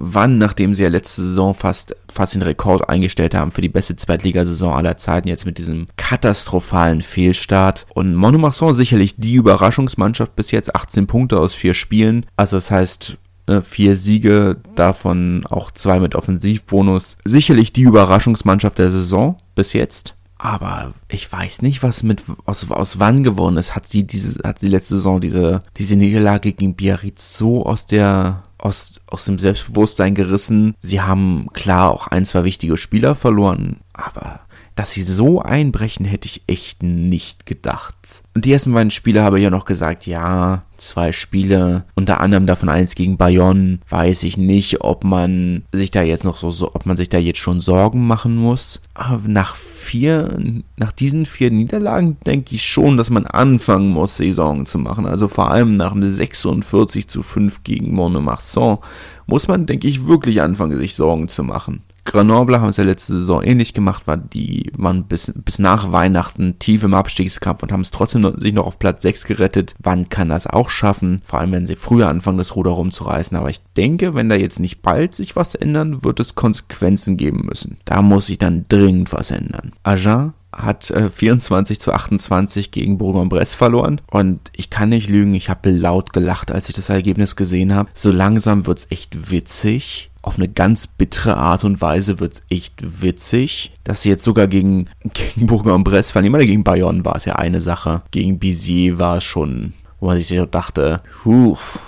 [0.00, 3.96] Wann, nachdem sie ja letzte Saison fast, fast den Rekord eingestellt haben für die beste
[3.96, 7.84] Zweitligasaison aller Zeiten, jetzt mit diesem katastrophalen Fehlstart.
[7.94, 12.26] Und Monomarsan sicherlich die Überraschungsmannschaft bis jetzt, 18 Punkte aus vier Spielen.
[12.36, 17.16] Also das heißt, ne, vier Siege, davon auch zwei mit Offensivbonus.
[17.24, 20.14] Sicherlich die Überraschungsmannschaft der Saison bis jetzt.
[20.38, 23.74] Aber ich weiß nicht, was mit aus, aus wann geworden ist.
[23.74, 28.44] Hat sie diese, hat sie letzte Saison diese, diese Niederlage gegen Biarritz so aus der
[28.58, 30.74] aus, aus dem Selbstbewusstsein gerissen.
[30.80, 34.40] Sie haben klar auch ein, zwei wichtige Spieler verloren, aber
[34.74, 37.96] dass sie so einbrechen, hätte ich echt nicht gedacht.
[38.34, 42.46] Und die ersten beiden Spiele habe ich ja noch gesagt, ja, zwei Spiele, unter anderem
[42.46, 46.74] davon eins gegen Bayonne, weiß ich nicht, ob man sich da jetzt noch so, so
[46.74, 48.80] ob man sich da jetzt schon Sorgen machen muss.
[48.94, 50.38] Aber nach vier,
[50.76, 55.06] nach diesen vier Niederlagen denke ich schon, dass man anfangen muss, Saison zu machen.
[55.06, 58.78] Also vor allem nach dem 46 zu 5 gegen Monemarsan
[59.26, 61.82] muss man, denke ich, wirklich anfangen, sich Sorgen zu machen.
[62.08, 66.58] Grenoble haben es ja letzte Saison ähnlich gemacht, war die waren bis, bis nach Weihnachten
[66.58, 69.74] tief im Abstiegskampf und haben es trotzdem noch, sich noch auf Platz 6 gerettet.
[69.78, 71.20] Wann kann das auch schaffen?
[71.22, 73.36] Vor allem, wenn sie früher anfangen, das Ruder rumzureißen.
[73.36, 77.44] Aber ich denke, wenn da jetzt nicht bald sich was ändern, wird es Konsequenzen geben
[77.44, 77.76] müssen.
[77.84, 79.72] Da muss sich dann dringend was ändern.
[79.82, 84.00] Agen hat äh, 24 zu 28 gegen Bourg-en-Bresse verloren.
[84.10, 87.90] Und ich kann nicht lügen, ich habe laut gelacht, als ich das Ergebnis gesehen habe.
[87.92, 93.72] So langsam wird's echt witzig auf eine ganz bittere Art und Weise wird's echt witzig,
[93.82, 96.34] dass sie jetzt sogar gegen, gegen Bourg-en-Bresse verlieren.
[96.34, 98.02] Oder gegen Bayonne war es ja eine Sache.
[98.10, 101.80] Gegen Bizier war es schon, wo man sich dachte, huf,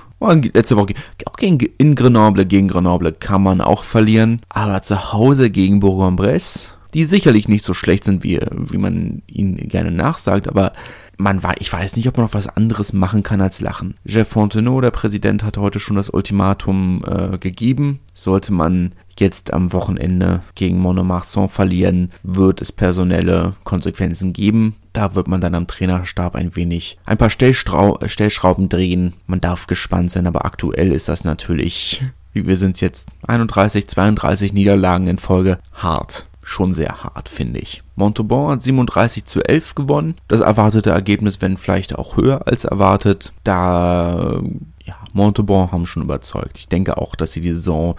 [0.52, 0.92] Letzte Woche,
[1.24, 4.40] auch gegen, in Grenoble, gegen Grenoble kann man auch verlieren.
[4.50, 9.56] Aber zu Hause gegen Bourg-en-Bresse, die sicherlich nicht so schlecht sind, wie, wie man ihnen
[9.68, 10.72] gerne nachsagt, aber
[11.20, 13.94] man war, ich weiß nicht, ob man noch was anderes machen kann als lachen.
[14.04, 18.00] Jeff Fontenot, der Präsident, hat heute schon das Ultimatum äh, gegeben.
[18.14, 24.76] Sollte man jetzt am Wochenende gegen Monomarsan verlieren, wird es personelle Konsequenzen geben.
[24.92, 29.14] Da wird man dann am Trainerstab ein wenig ein paar Stellstrau Stellschrauben drehen.
[29.26, 32.02] Man darf gespannt sein, aber aktuell ist das natürlich,
[32.32, 37.82] wie wir sind jetzt 31, 32 Niederlagen in Folge hart schon sehr hart, finde ich.
[37.94, 40.14] Montauban hat 37 zu 11 gewonnen.
[40.26, 43.32] Das erwartete Ergebnis, wenn vielleicht auch höher als erwartet.
[43.44, 44.40] Da,
[44.84, 46.58] ja, Montauban haben schon überzeugt.
[46.58, 47.94] Ich denke auch, dass sie die Saison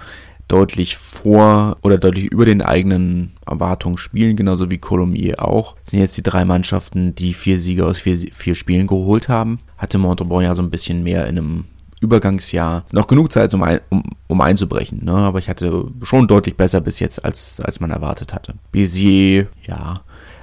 [0.49, 5.75] deutlich vor oder deutlich über den eigenen Erwartungen spielen, genauso wie Colomiers auch.
[5.83, 9.59] Das sind jetzt die drei Mannschaften, die vier Siege aus vier, vier Spielen geholt haben.
[9.77, 11.65] Hatte Montauban ja so ein bisschen mehr in einem
[12.01, 15.05] Übergangsjahr noch genug Zeit, um, ein, um, um einzubrechen.
[15.05, 15.13] Ne?
[15.13, 18.55] Aber ich hatte schon deutlich besser bis jetzt, als, als man erwartet hatte.
[18.73, 20.01] Bézier, ja,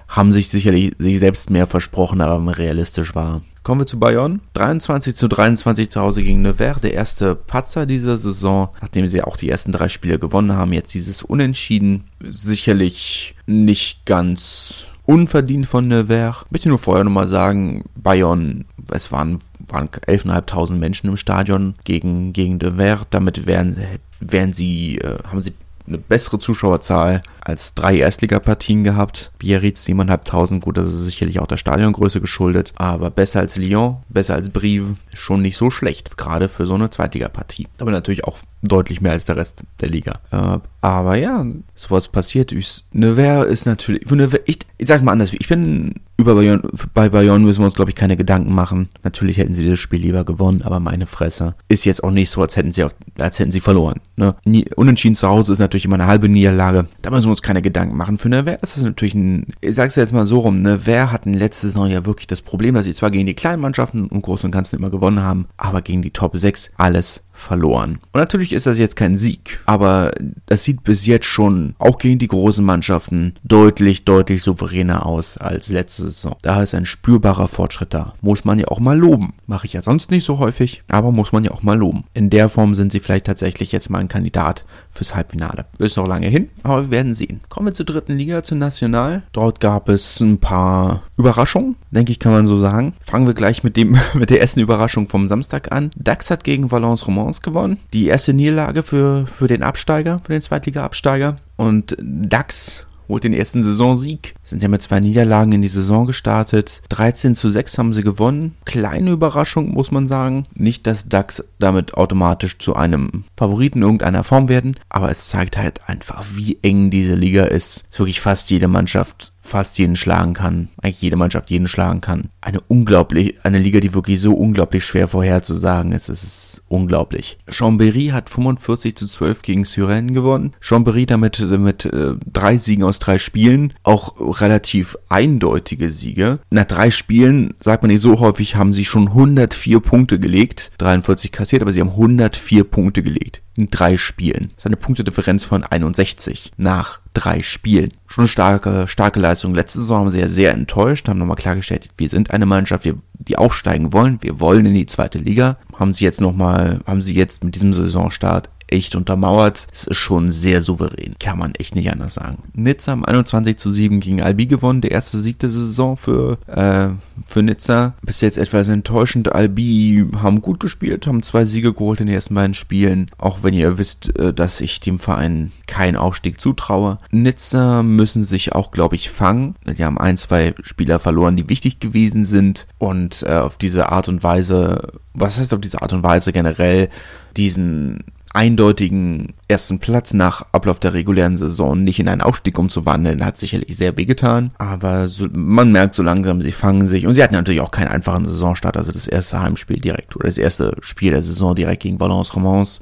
[0.09, 3.43] haben sich sicherlich sich selbst mehr versprochen, aber realistisch war.
[3.63, 4.41] Kommen wir zu Bayonne.
[4.55, 6.81] 23 zu 23 zu Hause gegen Nevers.
[6.81, 10.73] Der erste Patzer dieser Saison, nachdem sie auch die ersten drei Spiele gewonnen haben.
[10.73, 12.05] Jetzt dieses Unentschieden.
[12.21, 16.37] Sicherlich nicht ganz unverdient von Nevers.
[16.47, 19.41] Ich möchte nur vorher nochmal sagen, Bayonne, es waren
[19.71, 23.01] waren 11.500 Menschen im Stadion gegen, gegen De Ver.
[23.11, 23.77] Damit wären,
[24.21, 25.55] wären sie, äh, haben sie
[25.87, 29.33] eine bessere Zuschauerzahl als drei Erstligapartien gehabt.
[29.39, 34.35] Biarritz 7.500, gut, das ist sicherlich auch der Stadiongröße geschuldet, aber besser als Lyon, besser
[34.35, 37.67] als Brive, schon nicht so schlecht, gerade für so eine Zweitligapartie.
[37.79, 40.15] Aber natürlich auch deutlich mehr als der Rest der Liga.
[40.31, 42.53] Äh, aber ja, sowas passiert.
[42.93, 44.03] Nevers ist natürlich,
[44.47, 46.63] ich, ich sag's mal anders, ich bin über Bayonne,
[46.95, 48.89] bei Bayonne müssen wir uns, glaube ich, keine Gedanken machen.
[49.05, 51.55] Natürlich hätten sie dieses Spiel lieber gewonnen, aber meine Fresse.
[51.69, 54.01] Ist jetzt auch nicht so, als hätten sie, auch, als hätten sie verloren.
[54.17, 54.35] Ne?
[54.75, 56.89] Unentschieden zu Hause ist natürlich immer eine halbe Niederlage.
[57.03, 58.19] Da müssen wir uns keine Gedanken machen.
[58.19, 61.75] Für Nevers ist das natürlich ein, ich sag's jetzt mal so rum, Nevers hatten letztes
[61.75, 64.53] Jahr ja wirklich das Problem, dass sie zwar gegen die kleinen Mannschaften im Großen und
[64.53, 67.99] Ganzen immer gewonnen haben, aber gegen die Top 6 alles verloren.
[68.13, 70.13] Und natürlich ist das jetzt kein Sieg, aber
[70.47, 75.69] das sieht bis jetzt schon auch gegen die großen Mannschaften deutlich, deutlich souveräner aus als
[75.69, 76.37] letzte Saison.
[76.43, 78.15] Da ist ein spürbarer Fortschritt da.
[78.21, 79.35] Muss man ja auch mal loben.
[79.47, 82.05] Mache ich ja sonst nicht so häufig, aber muss man ja auch mal loben.
[82.13, 84.65] In der Form sind sie vielleicht tatsächlich jetzt mal ein Kandidat
[84.99, 85.67] fürs Halbfinale.
[85.79, 87.41] Ist noch lange hin, aber wir werden sehen.
[87.49, 89.23] Kommen wir zur dritten Liga, zu National.
[89.33, 92.95] Dort gab es ein paar Überraschungen, denke ich, kann man so sagen.
[93.01, 95.91] Fangen wir gleich mit dem, mit der ersten Überraschung vom Samstag an.
[95.97, 97.79] DAX hat gegen Valence Romans gewonnen.
[97.93, 101.37] Die erste Niederlage für, für den Absteiger, für den Zweitliga-Absteiger.
[101.57, 104.35] Und DAX holt den ersten Saisonsieg.
[104.49, 106.81] Sind ja mit zwei Niederlagen in die Saison gestartet.
[106.89, 108.55] 13 zu 6 haben sie gewonnen.
[108.65, 110.45] Kleine Überraschung, muss man sagen.
[110.55, 115.87] Nicht, dass DAX damit automatisch zu einem Favoriten irgendeiner Form werden, aber es zeigt halt
[115.87, 117.59] einfach, wie eng diese Liga ist.
[117.59, 122.01] Es ist wirklich fast jede Mannschaft fast jeden schlagen kann, eigentlich jede Mannschaft jeden schlagen
[122.01, 122.29] kann.
[122.41, 126.09] Eine unglaublich, eine Liga, die wirklich so unglaublich schwer vorherzusagen ist.
[126.09, 127.39] Es ist unglaublich.
[127.49, 130.53] Chambéry hat 45 zu 12 gegen Suresnes gewonnen.
[130.63, 136.41] Chambéry damit mit äh, drei Siegen aus drei Spielen, auch relativ eindeutige Siege.
[136.51, 141.33] Nach drei Spielen, sagt man nicht so häufig, haben sie schon 104 Punkte gelegt, 43
[141.33, 144.51] kassiert, aber sie haben 104 Punkte gelegt in drei Spielen.
[144.51, 147.91] Das ist eine Punktedifferenz von 61 nach drei Spielen.
[148.07, 149.55] Schon starke, starke Leistung.
[149.55, 153.37] Letzte Saison haben sie ja sehr enttäuscht, haben nochmal klargestellt, wir sind eine Mannschaft, die
[153.37, 155.59] aufsteigen wollen, wir wollen in die zweite Liga.
[155.75, 159.67] haben sie jetzt nochmal, haben sie jetzt mit diesem Saisonstart echt untermauert.
[159.73, 162.39] Es ist schon sehr souverän, kann man echt nicht anders sagen.
[162.55, 166.89] Nizza am 21 zu 7 gegen Albi gewonnen, der erste Sieg der Saison für, äh,
[167.27, 167.95] für Nizza.
[168.03, 169.33] Bis jetzt etwas enttäuschend.
[169.33, 173.55] Albi haben gut gespielt, haben zwei Siege geholt in den ersten beiden Spielen, auch wenn
[173.55, 176.99] ihr wisst, äh, dass ich dem Verein keinen Aufstieg zutraue.
[177.11, 179.55] Nizza müssen sich auch, glaube ich, fangen.
[179.67, 184.09] Sie haben ein, zwei Spieler verloren, die wichtig gewesen sind und äh, auf diese Art
[184.09, 186.89] und Weise, was heißt auf diese Art und Weise generell,
[187.37, 193.39] diesen eindeutigen ersten Platz nach Ablauf der regulären Saison nicht in einen Aufstieg umzuwandeln, hat
[193.39, 194.53] sicherlich sehr wehgetan.
[194.59, 197.07] Aber so, man merkt so langsam, sie fangen sich.
[197.07, 198.77] Und sie hatten natürlich auch keinen einfachen Saisonstart.
[198.77, 202.81] Also das erste Heimspiel direkt oder das erste Spiel der Saison direkt gegen Valence Romans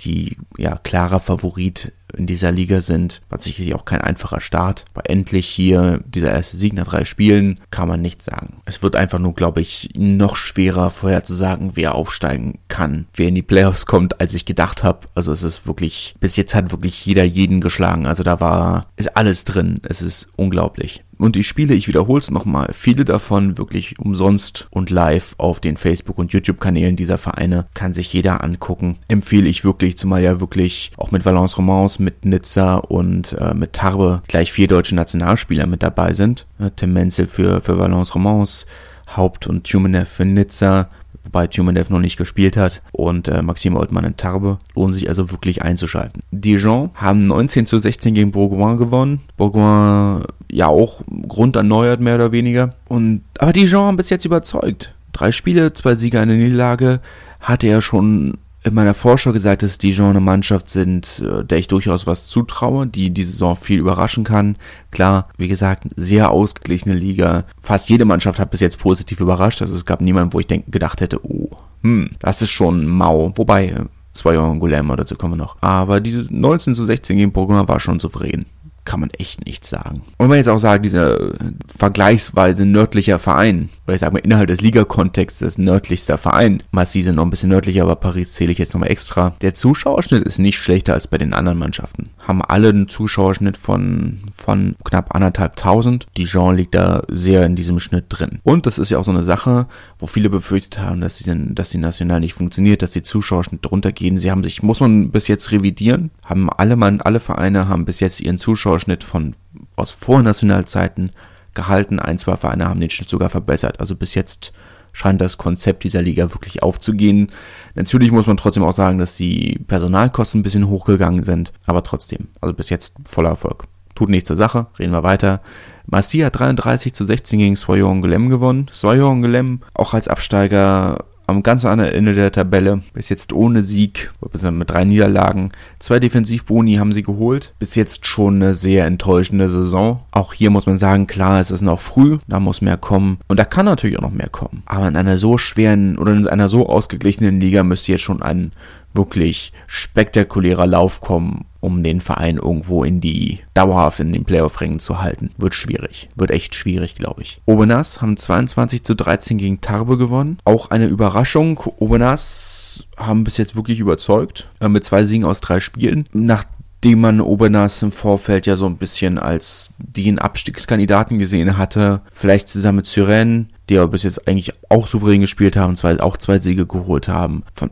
[0.00, 3.20] die ja klarer Favorit in dieser Liga sind.
[3.28, 4.84] War sicherlich auch kein einfacher Start.
[4.94, 8.60] Aber endlich hier dieser erste Sieg nach drei Spielen kann man nicht sagen.
[8.64, 13.28] Es wird einfach nur, glaube ich, noch schwerer vorher zu sagen, wer aufsteigen kann, wer
[13.28, 15.06] in die Playoffs kommt, als ich gedacht habe.
[15.14, 18.06] Also es ist wirklich, bis jetzt hat wirklich jeder jeden geschlagen.
[18.06, 19.80] Also da war, ist alles drin.
[19.82, 21.02] Es ist unglaublich.
[21.18, 25.76] Und die Spiele, ich wiederhole es nochmal, viele davon wirklich umsonst und live auf den
[25.76, 28.98] Facebook- und YouTube-Kanälen dieser Vereine kann sich jeder angucken.
[29.08, 33.72] Empfehle ich wirklich, zumal ja wirklich auch mit Valence Romans, mit Nizza und äh, mit
[33.72, 36.46] Tarbe gleich vier deutsche Nationalspieler mit dabei sind.
[36.76, 38.66] Tim Menzel für, für Valence Romans,
[39.14, 40.88] Haupt und Tumenev für Nizza,
[41.26, 44.58] wobei Tumenev noch nicht gespielt hat, und äh, Maxime Oldmann in Tarbe.
[44.74, 46.22] Lohnt sich also wirklich einzuschalten.
[46.30, 49.20] Dijon haben 19 zu 16 gegen Bourgoin gewonnen.
[49.36, 52.74] Bourgoin ja auch grunderneuert, mehr oder weniger.
[52.88, 54.94] Und, aber Dijon haben bis jetzt überzeugt.
[55.12, 57.00] Drei Spiele, zwei Siege, eine Niederlage.
[57.40, 61.68] Hatte er schon in meiner Vorschau gesagt, dass Dijon eine Mannschaft sind, äh, der ich
[61.68, 64.56] durchaus was zutraue, die die Saison viel überraschen kann.
[64.90, 67.44] Klar, wie gesagt, sehr ausgeglichene Liga.
[67.62, 69.62] Fast jede Mannschaft hat bis jetzt positiv überrascht.
[69.62, 71.50] Also es gab niemanden, wo ich denk, gedacht hätte, oh,
[71.82, 73.32] hm, das ist schon mau.
[73.36, 75.56] Wobei, äh, zwei Jahre Guillermo, dazu kommen wir noch.
[75.60, 78.46] Aber diese 19 zu 16 gegen Pokémon war schon souverän
[78.86, 79.96] kann man echt nichts sagen.
[79.96, 81.18] Und wenn man jetzt auch sagt, dieser
[81.66, 87.24] vergleichsweise nördlicher Verein, oder ich sage mal innerhalb des Ligakontextes nördlichster Verein, Massi sind noch
[87.24, 89.34] ein bisschen nördlicher, aber Paris zähle ich jetzt nochmal extra.
[89.42, 92.08] Der Zuschauerschnitt ist nicht schlechter als bei den anderen Mannschaften.
[92.26, 96.06] Haben alle einen Zuschauerschnitt von, von knapp anderthalb tausend.
[96.16, 98.40] Dijon liegt da sehr in diesem Schnitt drin.
[98.42, 101.70] Und das ist ja auch so eine Sache, wo viele befürchtet haben, dass die, dass
[101.70, 104.18] die National nicht funktioniert, dass die Zuschauerschnitte runtergehen.
[104.18, 108.00] Sie haben sich, muss man bis jetzt revidieren, haben alle Mann, alle Vereine haben bis
[108.00, 109.34] jetzt ihren Zuschauerschnitt von
[109.76, 111.12] aus Vornationalzeiten
[111.54, 112.00] gehalten.
[112.00, 113.78] Ein, zwei Vereine haben den Schnitt sogar verbessert.
[113.78, 114.52] Also bis jetzt
[114.96, 117.30] scheint das Konzept dieser Liga wirklich aufzugehen.
[117.74, 122.28] Natürlich muss man trotzdem auch sagen, dass die Personalkosten ein bisschen hochgegangen sind, aber trotzdem,
[122.40, 123.64] also bis jetzt voller Erfolg.
[123.94, 125.42] Tut nichts zur Sache, reden wir weiter.
[125.84, 128.68] Massi hat 33 zu 16 gegen Soyon Gelem gewonnen.
[128.72, 132.82] Soyon Gelem auch als Absteiger am ganz anderen Ende der Tabelle.
[132.92, 134.10] Bis jetzt ohne Sieg,
[134.50, 135.50] mit drei Niederlagen.
[135.78, 137.54] Zwei Defensivboni haben sie geholt.
[137.58, 140.00] Bis jetzt schon eine sehr enttäuschende Saison.
[140.10, 143.18] Auch hier muss man sagen, klar, es ist noch früh, da muss mehr kommen.
[143.28, 144.62] Und da kann natürlich auch noch mehr kommen.
[144.66, 148.52] Aber in einer so schweren oder in einer so ausgeglichenen Liga müsste jetzt schon ein
[148.96, 155.00] wirklich spektakulärer Lauf kommen, um den Verein irgendwo in die dauerhaft in den Playoff-Rängen zu
[155.02, 155.30] halten.
[155.36, 156.08] Wird schwierig.
[156.14, 157.40] Wird echt schwierig, glaube ich.
[157.44, 160.38] Obenas haben 22 zu 13 gegen Tarbe gewonnen.
[160.44, 161.60] Auch eine Überraschung.
[161.78, 164.48] Obenas haben bis jetzt wirklich überzeugt.
[164.60, 166.08] Äh, mit zwei Siegen aus drei Spielen.
[166.12, 172.48] Nachdem man Obernas im Vorfeld ja so ein bisschen als den Abstiegskandidaten gesehen hatte, vielleicht
[172.48, 176.38] zusammen mit Syren, die aber bis jetzt eigentlich auch souverän gespielt haben, zwei, auch zwei
[176.38, 177.42] Siege geholt haben.
[177.54, 177.70] Von,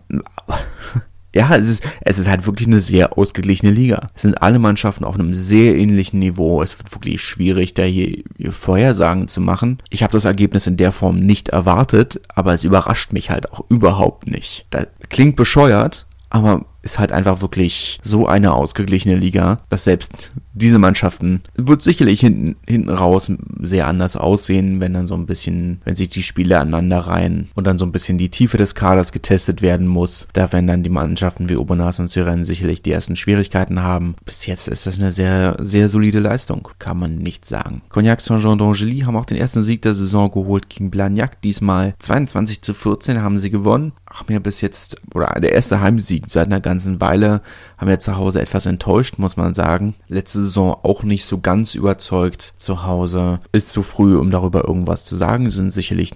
[1.35, 4.07] ja, es ist, es ist halt wirklich eine sehr ausgeglichene Liga.
[4.15, 6.63] Es sind alle Mannschaften auf einem sehr ähnlichen Niveau.
[6.63, 9.79] Es wird wirklich schwierig, da hier, Vorhersagen zu machen.
[9.91, 13.65] Ich habe das Ergebnis in der Form nicht erwartet, aber es überrascht mich halt auch
[13.69, 14.67] überhaupt nicht.
[14.71, 20.79] Das klingt bescheuert, aber ist halt einfach wirklich so eine ausgeglichene Liga, dass selbst diese
[20.79, 25.97] Mannschaften wird sicherlich hinten, hinten raus sehr anders aussehen, wenn dann so ein bisschen, wenn
[25.97, 29.63] sich die Spiele aneinander reihen und dann so ein bisschen die Tiefe des Kaders getestet
[29.63, 30.29] werden muss.
[30.33, 34.15] Da werden dann die Mannschaften wie Obernas und Syren sicherlich die ersten Schwierigkeiten haben.
[34.25, 36.69] Bis jetzt ist das eine sehr, sehr solide Leistung.
[36.79, 37.83] Kann man nicht sagen.
[37.89, 41.41] Cognac Saint-Jean d'Angely haben auch den ersten Sieg der Saison geholt gegen Blagnac.
[41.43, 43.93] Diesmal 22 zu 14 haben sie gewonnen.
[44.09, 47.41] Haben ja bis jetzt, oder der erste Heimsieg seit einer ganzen ganzen Weile
[47.85, 49.95] haben ja zu Hause etwas enttäuscht, muss man sagen.
[50.09, 53.41] Letzte Saison auch nicht so ganz überzeugt zu Hause.
[53.53, 56.13] Ist zu früh, um darüber irgendwas zu sagen, sind sicherlich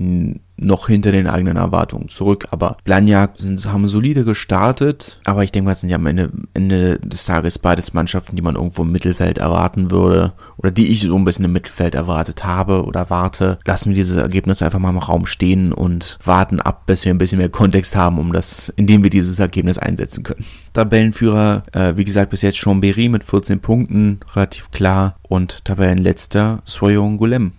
[0.56, 2.48] noch hinter den eigenen Erwartungen zurück.
[2.50, 5.20] Aber Blagnac sind, haben solide gestartet.
[5.26, 8.56] Aber ich denke, das sind ja am Ende, Ende des Tages beides Mannschaften, die man
[8.56, 10.32] irgendwo im Mittelfeld erwarten würde.
[10.56, 13.58] Oder die ich so ein bisschen im Mittelfeld erwartet habe oder warte.
[13.66, 17.18] Lassen wir dieses Ergebnis einfach mal im Raum stehen und warten ab, bis wir ein
[17.18, 20.44] bisschen mehr Kontext haben, um das, indem wir dieses Ergebnis einsetzen können.
[20.72, 25.16] Tabellenführer, äh, wie gesagt, bis jetzt schon Berry mit 14 Punkten, relativ klar.
[25.22, 27.52] Und Tabellenletzter Soyon Golem.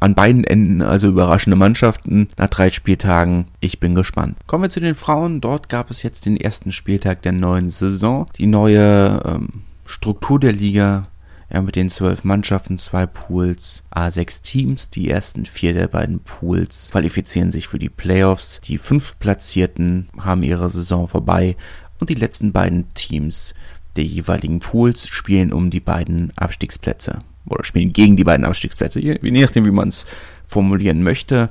[0.00, 3.46] an beiden Enden, also überraschende Mannschaften nach drei Spieltagen.
[3.60, 4.36] Ich bin gespannt.
[4.46, 5.40] Kommen wir zu den Frauen.
[5.40, 8.26] Dort gab es jetzt den ersten Spieltag der neuen Saison.
[8.36, 9.48] Die neue ähm,
[9.86, 11.04] Struktur der Liga
[11.52, 14.90] ja, mit den zwölf Mannschaften, zwei Pools, A6 Teams.
[14.90, 18.60] Die ersten vier der beiden Pools qualifizieren sich für die Playoffs.
[18.64, 21.56] Die fünf Platzierten haben ihre Saison vorbei
[22.00, 23.54] und die letzten beiden Teams
[23.96, 29.18] der jeweiligen Pools spielen um die beiden Abstiegsplätze oder spielen gegen die beiden Abstiegsplätze, je,
[29.22, 30.06] nachdem, wie man es
[30.46, 31.48] formulieren möchte.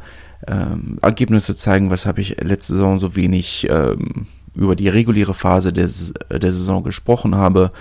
[0.48, 5.90] Ähm, Ergebnisse zeigen, weshalb ich letzte Saison so wenig ähm, über die reguläre Phase der,
[6.30, 7.72] der Saison gesprochen habe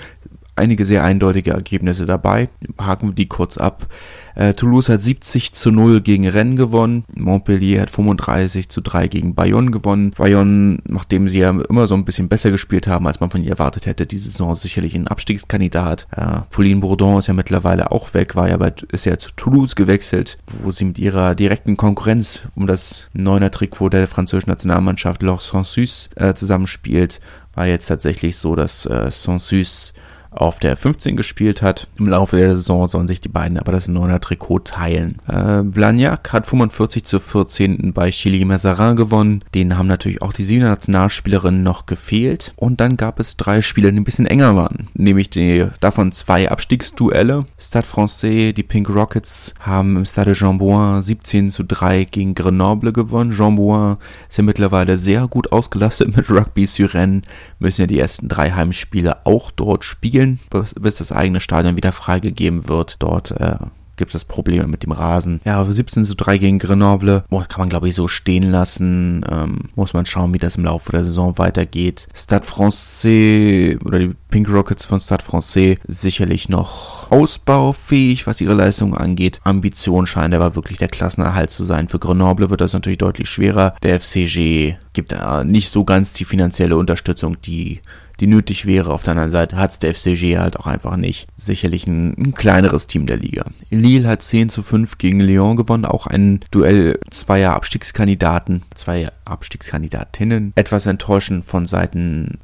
[0.56, 2.48] einige sehr eindeutige Ergebnisse dabei.
[2.78, 3.86] Haken wir die kurz ab.
[4.36, 7.04] Äh, Toulouse hat 70 zu 0 gegen Rennes gewonnen.
[7.14, 10.12] Montpellier hat 35 zu 3 gegen Bayonne gewonnen.
[10.16, 13.50] Bayonne, nachdem sie ja immer so ein bisschen besser gespielt haben, als man von ihr
[13.50, 16.06] erwartet hätte, diese Saison sicherlich ein Abstiegskandidat.
[16.14, 19.74] Äh, Pauline Bourdon ist ja mittlerweile auch weg, war ja bei, ist ja zu Toulouse
[19.74, 25.48] gewechselt, wo sie mit ihrer direkten Konkurrenz um das neuner Trikot der französischen Nationalmannschaft Lors
[25.48, 27.20] Sansus äh, zusammenspielt.
[27.54, 29.94] War jetzt tatsächlich so, dass äh, Sansus
[30.36, 31.88] auf der 15 gespielt hat.
[31.98, 35.16] Im Laufe der Saison sollen sich die beiden aber das 9er Trikot teilen.
[35.28, 39.42] Äh, Blagnac hat 45 zu 14 bei Chili Mazarin gewonnen.
[39.54, 42.52] Denen haben natürlich auch die 7 Nationalspielerinnen noch gefehlt.
[42.56, 44.88] Und dann gab es drei Spiele, die ein bisschen enger waren.
[44.94, 47.46] Nämlich die, davon zwei Abstiegsduelle.
[47.58, 52.92] Stade Francais, die Pink Rockets haben im Stade Jean Bouin 17 zu 3 gegen Grenoble
[52.92, 53.32] gewonnen.
[53.32, 53.96] Jean Bouin
[54.28, 57.22] ist ja mittlerweile sehr gut ausgelastet mit Rugby Suren.
[57.58, 61.92] Müssen ja die ersten drei Heimspiele auch dort spielen spielen, bis das eigene Stadion wieder
[61.92, 62.96] freigegeben wird.
[62.98, 63.56] Dort äh,
[63.96, 65.40] gibt es Probleme mit dem Rasen.
[65.44, 67.24] Ja, 17 zu 3 gegen Grenoble.
[67.30, 69.24] Oh, kann man, glaube ich, so stehen lassen.
[69.30, 72.08] Ähm, muss man schauen, wie das im Laufe der Saison weitergeht.
[72.14, 78.94] Stade Francais oder die Pink Rockets von Stade Francais sicherlich noch ausbaufähig, was ihre Leistung
[78.94, 79.40] angeht.
[79.44, 81.88] Ambition scheint aber wirklich der Klassenerhalt zu sein.
[81.88, 83.74] Für Grenoble wird das natürlich deutlich schwerer.
[83.82, 87.80] Der FCG gibt äh, nicht so ganz die finanzielle Unterstützung, die
[88.20, 88.92] die nötig wäre.
[88.92, 91.26] Auf der anderen Seite hat's der FCG halt auch einfach nicht.
[91.36, 93.46] Sicherlich ein, ein, kleineres Team der Liga.
[93.70, 100.52] Lille hat 10 zu 5 gegen Lyon gewonnen, auch ein Duell zweier Abstiegskandidaten, zwei Abstiegskandidatinnen.
[100.54, 102.38] Etwas enttäuschend von Seiten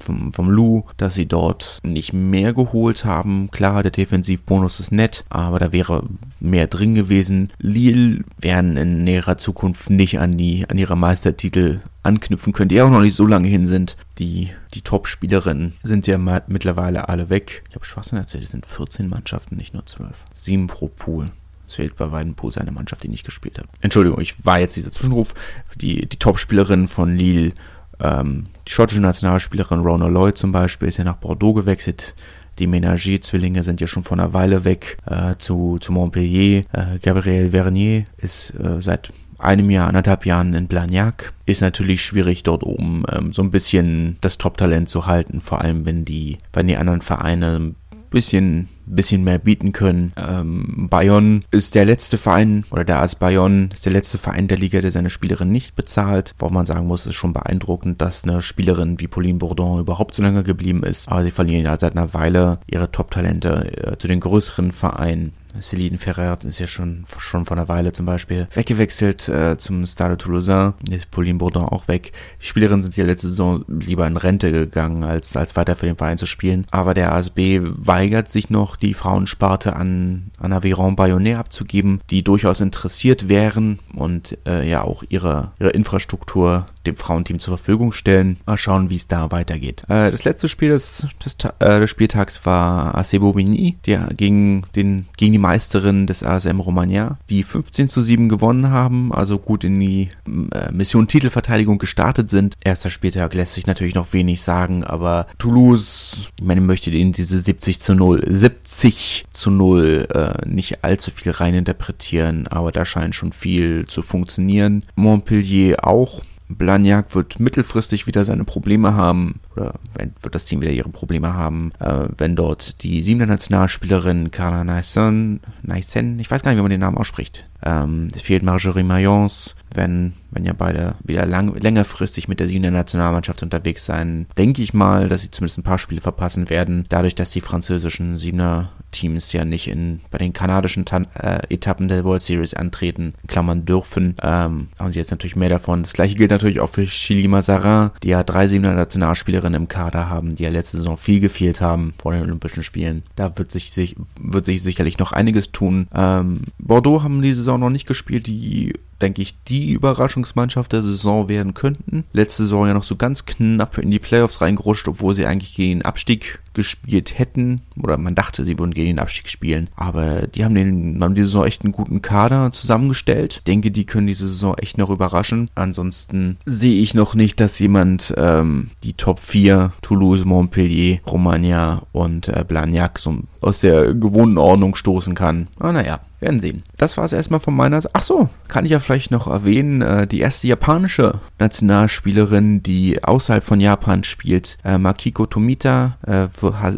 [0.00, 3.50] vom, vom Lou, dass sie dort nicht mehr geholt haben.
[3.50, 6.04] Klar, der Defensivbonus ist nett, aber da wäre
[6.40, 7.50] mehr drin gewesen.
[7.58, 12.90] Lille werden in näherer Zukunft nicht an die, an ihre Meistertitel anknüpfen können, die auch
[12.90, 13.96] noch nicht so lange hin sind.
[14.18, 17.64] Die, die Top-Spielerinnen sind ja mittlerweile alle weg.
[17.68, 20.24] Ich habe Schwachsinn erzählt, es sind 14 Mannschaften, nicht nur 12.
[20.32, 21.26] Sieben pro Pool.
[21.66, 23.66] Es fehlt bei beiden Pools eine Mannschaft, die nicht gespielt hat.
[23.82, 25.34] Entschuldigung, ich war jetzt dieser Zwischenruf.
[25.76, 27.52] Die, die Top-Spielerin von Lille,
[28.00, 32.14] ähm, die schottische Nationalspielerin Rona Lloyd zum Beispiel, ist ja nach Bordeaux gewechselt.
[32.58, 36.62] Die Ménager-Zwillinge sind ja schon vor einer Weile weg äh, zu, zu Montpellier.
[36.72, 41.32] Äh, Gabriel Vernier ist äh, seit einem Jahr, anderthalb Jahren in Blagnac.
[41.46, 45.86] Ist natürlich schwierig dort oben ähm, so ein bisschen das Top-Talent zu halten, vor allem
[45.86, 47.76] wenn die, wenn die anderen Vereine ein
[48.10, 50.12] bisschen bisschen mehr bieten können.
[50.16, 54.58] Ähm, Bayonne ist der letzte Verein, oder der AS Bayonne ist der letzte Verein der
[54.58, 56.34] Liga, der seine Spielerin nicht bezahlt.
[56.38, 60.22] Wo man sagen muss, ist schon beeindruckend, dass eine Spielerin wie Pauline Bourdon überhaupt so
[60.22, 61.08] lange geblieben ist.
[61.08, 65.32] Aber sie verlieren ja seit einer Weile ihre Top-Talente äh, zu den größeren Vereinen.
[65.60, 70.16] Celine Ferrer ist ja schon, schon vor einer Weile zum Beispiel weggewechselt äh, zum Stade
[70.16, 70.74] Toulousain.
[70.90, 72.12] Ist Pauline Bourdon auch weg.
[72.42, 75.96] Die Spielerinnen sind ja letzte Saison lieber in Rente gegangen, als, als weiter für den
[75.96, 76.66] Verein zu spielen.
[76.70, 82.60] Aber der ASB weigert sich noch, die Frauensparte an, an Aviron Bayonnais abzugeben, die durchaus
[82.60, 88.38] interessiert wären und äh, ja auch ihre, ihre Infrastruktur dem Frauenteam zur Verfügung stellen.
[88.46, 89.84] Mal schauen, wie es da weitergeht.
[89.88, 95.06] Äh, das letzte Spiel des, des, äh, des Spieltags war AC Bobigny, der gegen, den,
[95.16, 99.78] gegen die Meisterin des ASM Romagna, die 15 zu 7 gewonnen haben, also gut in
[99.78, 102.56] die äh, Mission Titelverteidigung gestartet sind.
[102.62, 107.38] Erster Spieltag lässt sich natürlich noch wenig sagen, aber Toulouse, ich meine, möchte in diese
[107.38, 113.32] 70 zu 0, 70 zu 0 äh, nicht allzu viel reininterpretieren, aber da scheint schon
[113.32, 114.84] viel zu funktionieren.
[114.96, 119.74] Montpellier auch Blagnac wird mittelfristig wieder seine Probleme haben, oder
[120.22, 125.40] wird das Team wieder ihre Probleme haben, äh, wenn dort die siebte Nationalspielerin Carla Nyssen,
[125.62, 130.14] Nyssen, ich weiß gar nicht, wie man den Namen ausspricht, ähm, fehlt Marjorie Mayence, wenn,
[130.30, 135.08] wenn ja beide wieder lang, längerfristig mit der siebten Nationalmannschaft unterwegs sein, denke ich mal,
[135.08, 139.44] dass sie zumindest ein paar Spiele verpassen werden, dadurch, dass die französischen Siebener Teams ja
[139.44, 144.68] nicht in bei den kanadischen Tan äh, Etappen der World Series antreten, klammern dürfen, ähm,
[144.78, 145.82] haben sie jetzt natürlich mehr davon.
[145.82, 150.08] Das gleiche gilt natürlich auch für Chili Mazarin, die ja drei Siebener Nationalspielerinnen im Kader
[150.08, 153.02] haben, die ja letzte Saison viel gefehlt haben vor den Olympischen Spielen.
[153.16, 155.88] Da wird sich, sich wird sich sicherlich noch einiges tun.
[155.94, 161.28] Ähm, Bordeaux haben diese Saison noch nicht gespielt, die denke ich, die Überraschungsmannschaft der Saison
[161.28, 162.04] werden könnten.
[162.12, 165.82] Letzte Saison ja noch so ganz knapp in die Playoffs reingerutscht, obwohl sie eigentlich gegen
[165.82, 167.60] Abstieg gespielt hätten.
[167.80, 169.68] Oder man dachte, sie würden gegen den Abstieg spielen.
[169.76, 173.42] Aber die haben den, haben diese Saison echt einen guten Kader zusammengestellt.
[173.46, 175.50] denke, die können diese Saison echt noch überraschen.
[175.54, 182.26] Ansonsten sehe ich noch nicht, dass jemand ähm, die Top 4, Toulouse, Montpellier, Romagna und
[182.26, 185.46] äh, Blagnac so aus der gewohnten Ordnung stoßen kann.
[185.58, 186.64] Aber naja, werden sehen.
[186.76, 187.94] Das war es erstmal von meiner Seite.
[187.94, 193.44] Ach so, kann ich ja vielleicht noch erwähnen, äh, die erste japanische Nationalspielerin, die außerhalb
[193.44, 196.28] von Japan spielt, äh, Makiko Tomita, äh,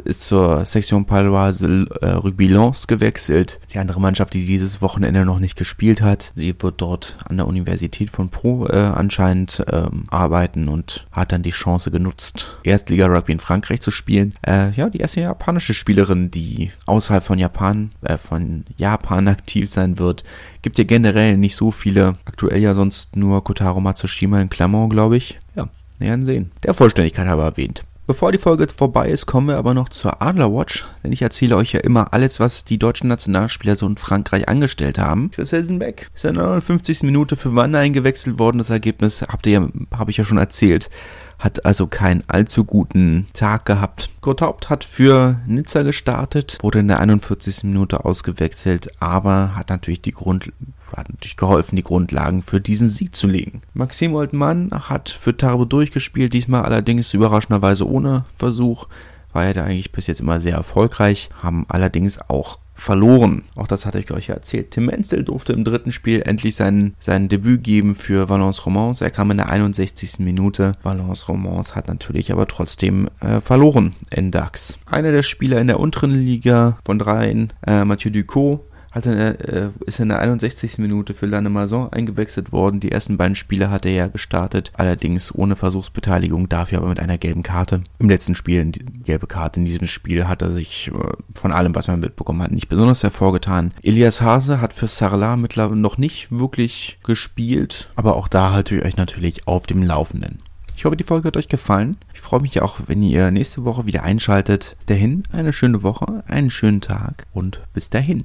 [0.04, 3.60] ist zur Section Paloise äh, Rugby Lens gewechselt.
[3.72, 7.46] Die andere Mannschaft, die dieses Wochenende noch nicht gespielt hat, sie wird dort an der
[7.46, 13.32] Universität von Pro äh, anscheinend ähm, arbeiten und hat dann die Chance genutzt, Erstliga Rugby
[13.32, 14.34] in Frankreich zu spielen.
[14.46, 19.98] Äh, ja, die erste japanische Spielerin, die außerhalb von Japan, äh, von Japan aktiv sein
[19.98, 20.24] wird.
[20.62, 22.16] Gibt ja generell nicht so viele.
[22.24, 25.38] Aktuell ja sonst nur Kotaro Matsushima in Clermont, glaube ich.
[25.56, 25.68] Ja,
[25.98, 26.52] werden sehen.
[26.62, 27.84] Der Vollständigkeit aber erwähnt.
[28.10, 31.74] Bevor die Folge vorbei ist, kommen wir aber noch zur Adlerwatch, denn ich erzähle euch
[31.74, 35.30] ja immer alles, was die deutschen Nationalspieler so in Frankreich angestellt haben.
[35.30, 37.04] Chris Hilsenbeck ist in der 59.
[37.04, 38.58] Minute für Wanne eingewechselt worden.
[38.58, 40.90] Das Ergebnis habt ihr habe ich ja schon erzählt
[41.38, 44.10] hat also keinen allzu guten Tag gehabt.
[44.20, 47.64] Kurt Haupt hat für Nizza gestartet, wurde in der 41.
[47.64, 50.52] Minute ausgewechselt, aber hat natürlich die Grund
[50.96, 53.62] hat natürlich geholfen, die Grundlagen für diesen Sieg zu legen.
[53.74, 58.86] Maxim Oldmann hat für Tarbo durchgespielt, diesmal allerdings überraschenderweise ohne Versuch.
[59.32, 63.42] War er da eigentlich bis jetzt immer sehr erfolgreich, haben allerdings auch verloren.
[63.54, 64.70] Auch das hatte ich euch ja erzählt.
[64.70, 69.04] Tim Menzel durfte im dritten Spiel endlich sein, sein Debüt geben für Valence Romance.
[69.04, 70.20] Er kam in der 61.
[70.20, 70.72] Minute.
[70.82, 74.78] Valence Romance hat natürlich aber trotzdem äh, verloren in DAX.
[74.86, 78.60] Einer der Spieler in der unteren Liga von dreien, äh, Mathieu Ducot,
[78.90, 80.78] hat der, äh, ist in der 61.
[80.78, 82.80] Minute für Lanne Mason eingewechselt worden.
[82.80, 87.18] Die ersten beiden Spiele hat er ja gestartet, allerdings ohne Versuchsbeteiligung, dafür aber mit einer
[87.18, 87.82] gelben Karte.
[87.98, 91.74] Im letzten Spiel, die gelbe Karte in diesem Spiel, hat er sich äh, von allem,
[91.74, 93.72] was man mitbekommen hat, nicht besonders hervorgetan.
[93.82, 98.84] Elias Hase hat für Sarla mittlerweile noch nicht wirklich gespielt, aber auch da halte ich
[98.84, 100.38] euch natürlich auf dem Laufenden.
[100.80, 101.98] Ich hoffe, die Folge hat euch gefallen.
[102.14, 104.76] Ich freue mich auch, wenn ihr nächste Woche wieder einschaltet.
[104.78, 108.24] Bis dahin, eine schöne Woche, einen schönen Tag und bis dahin.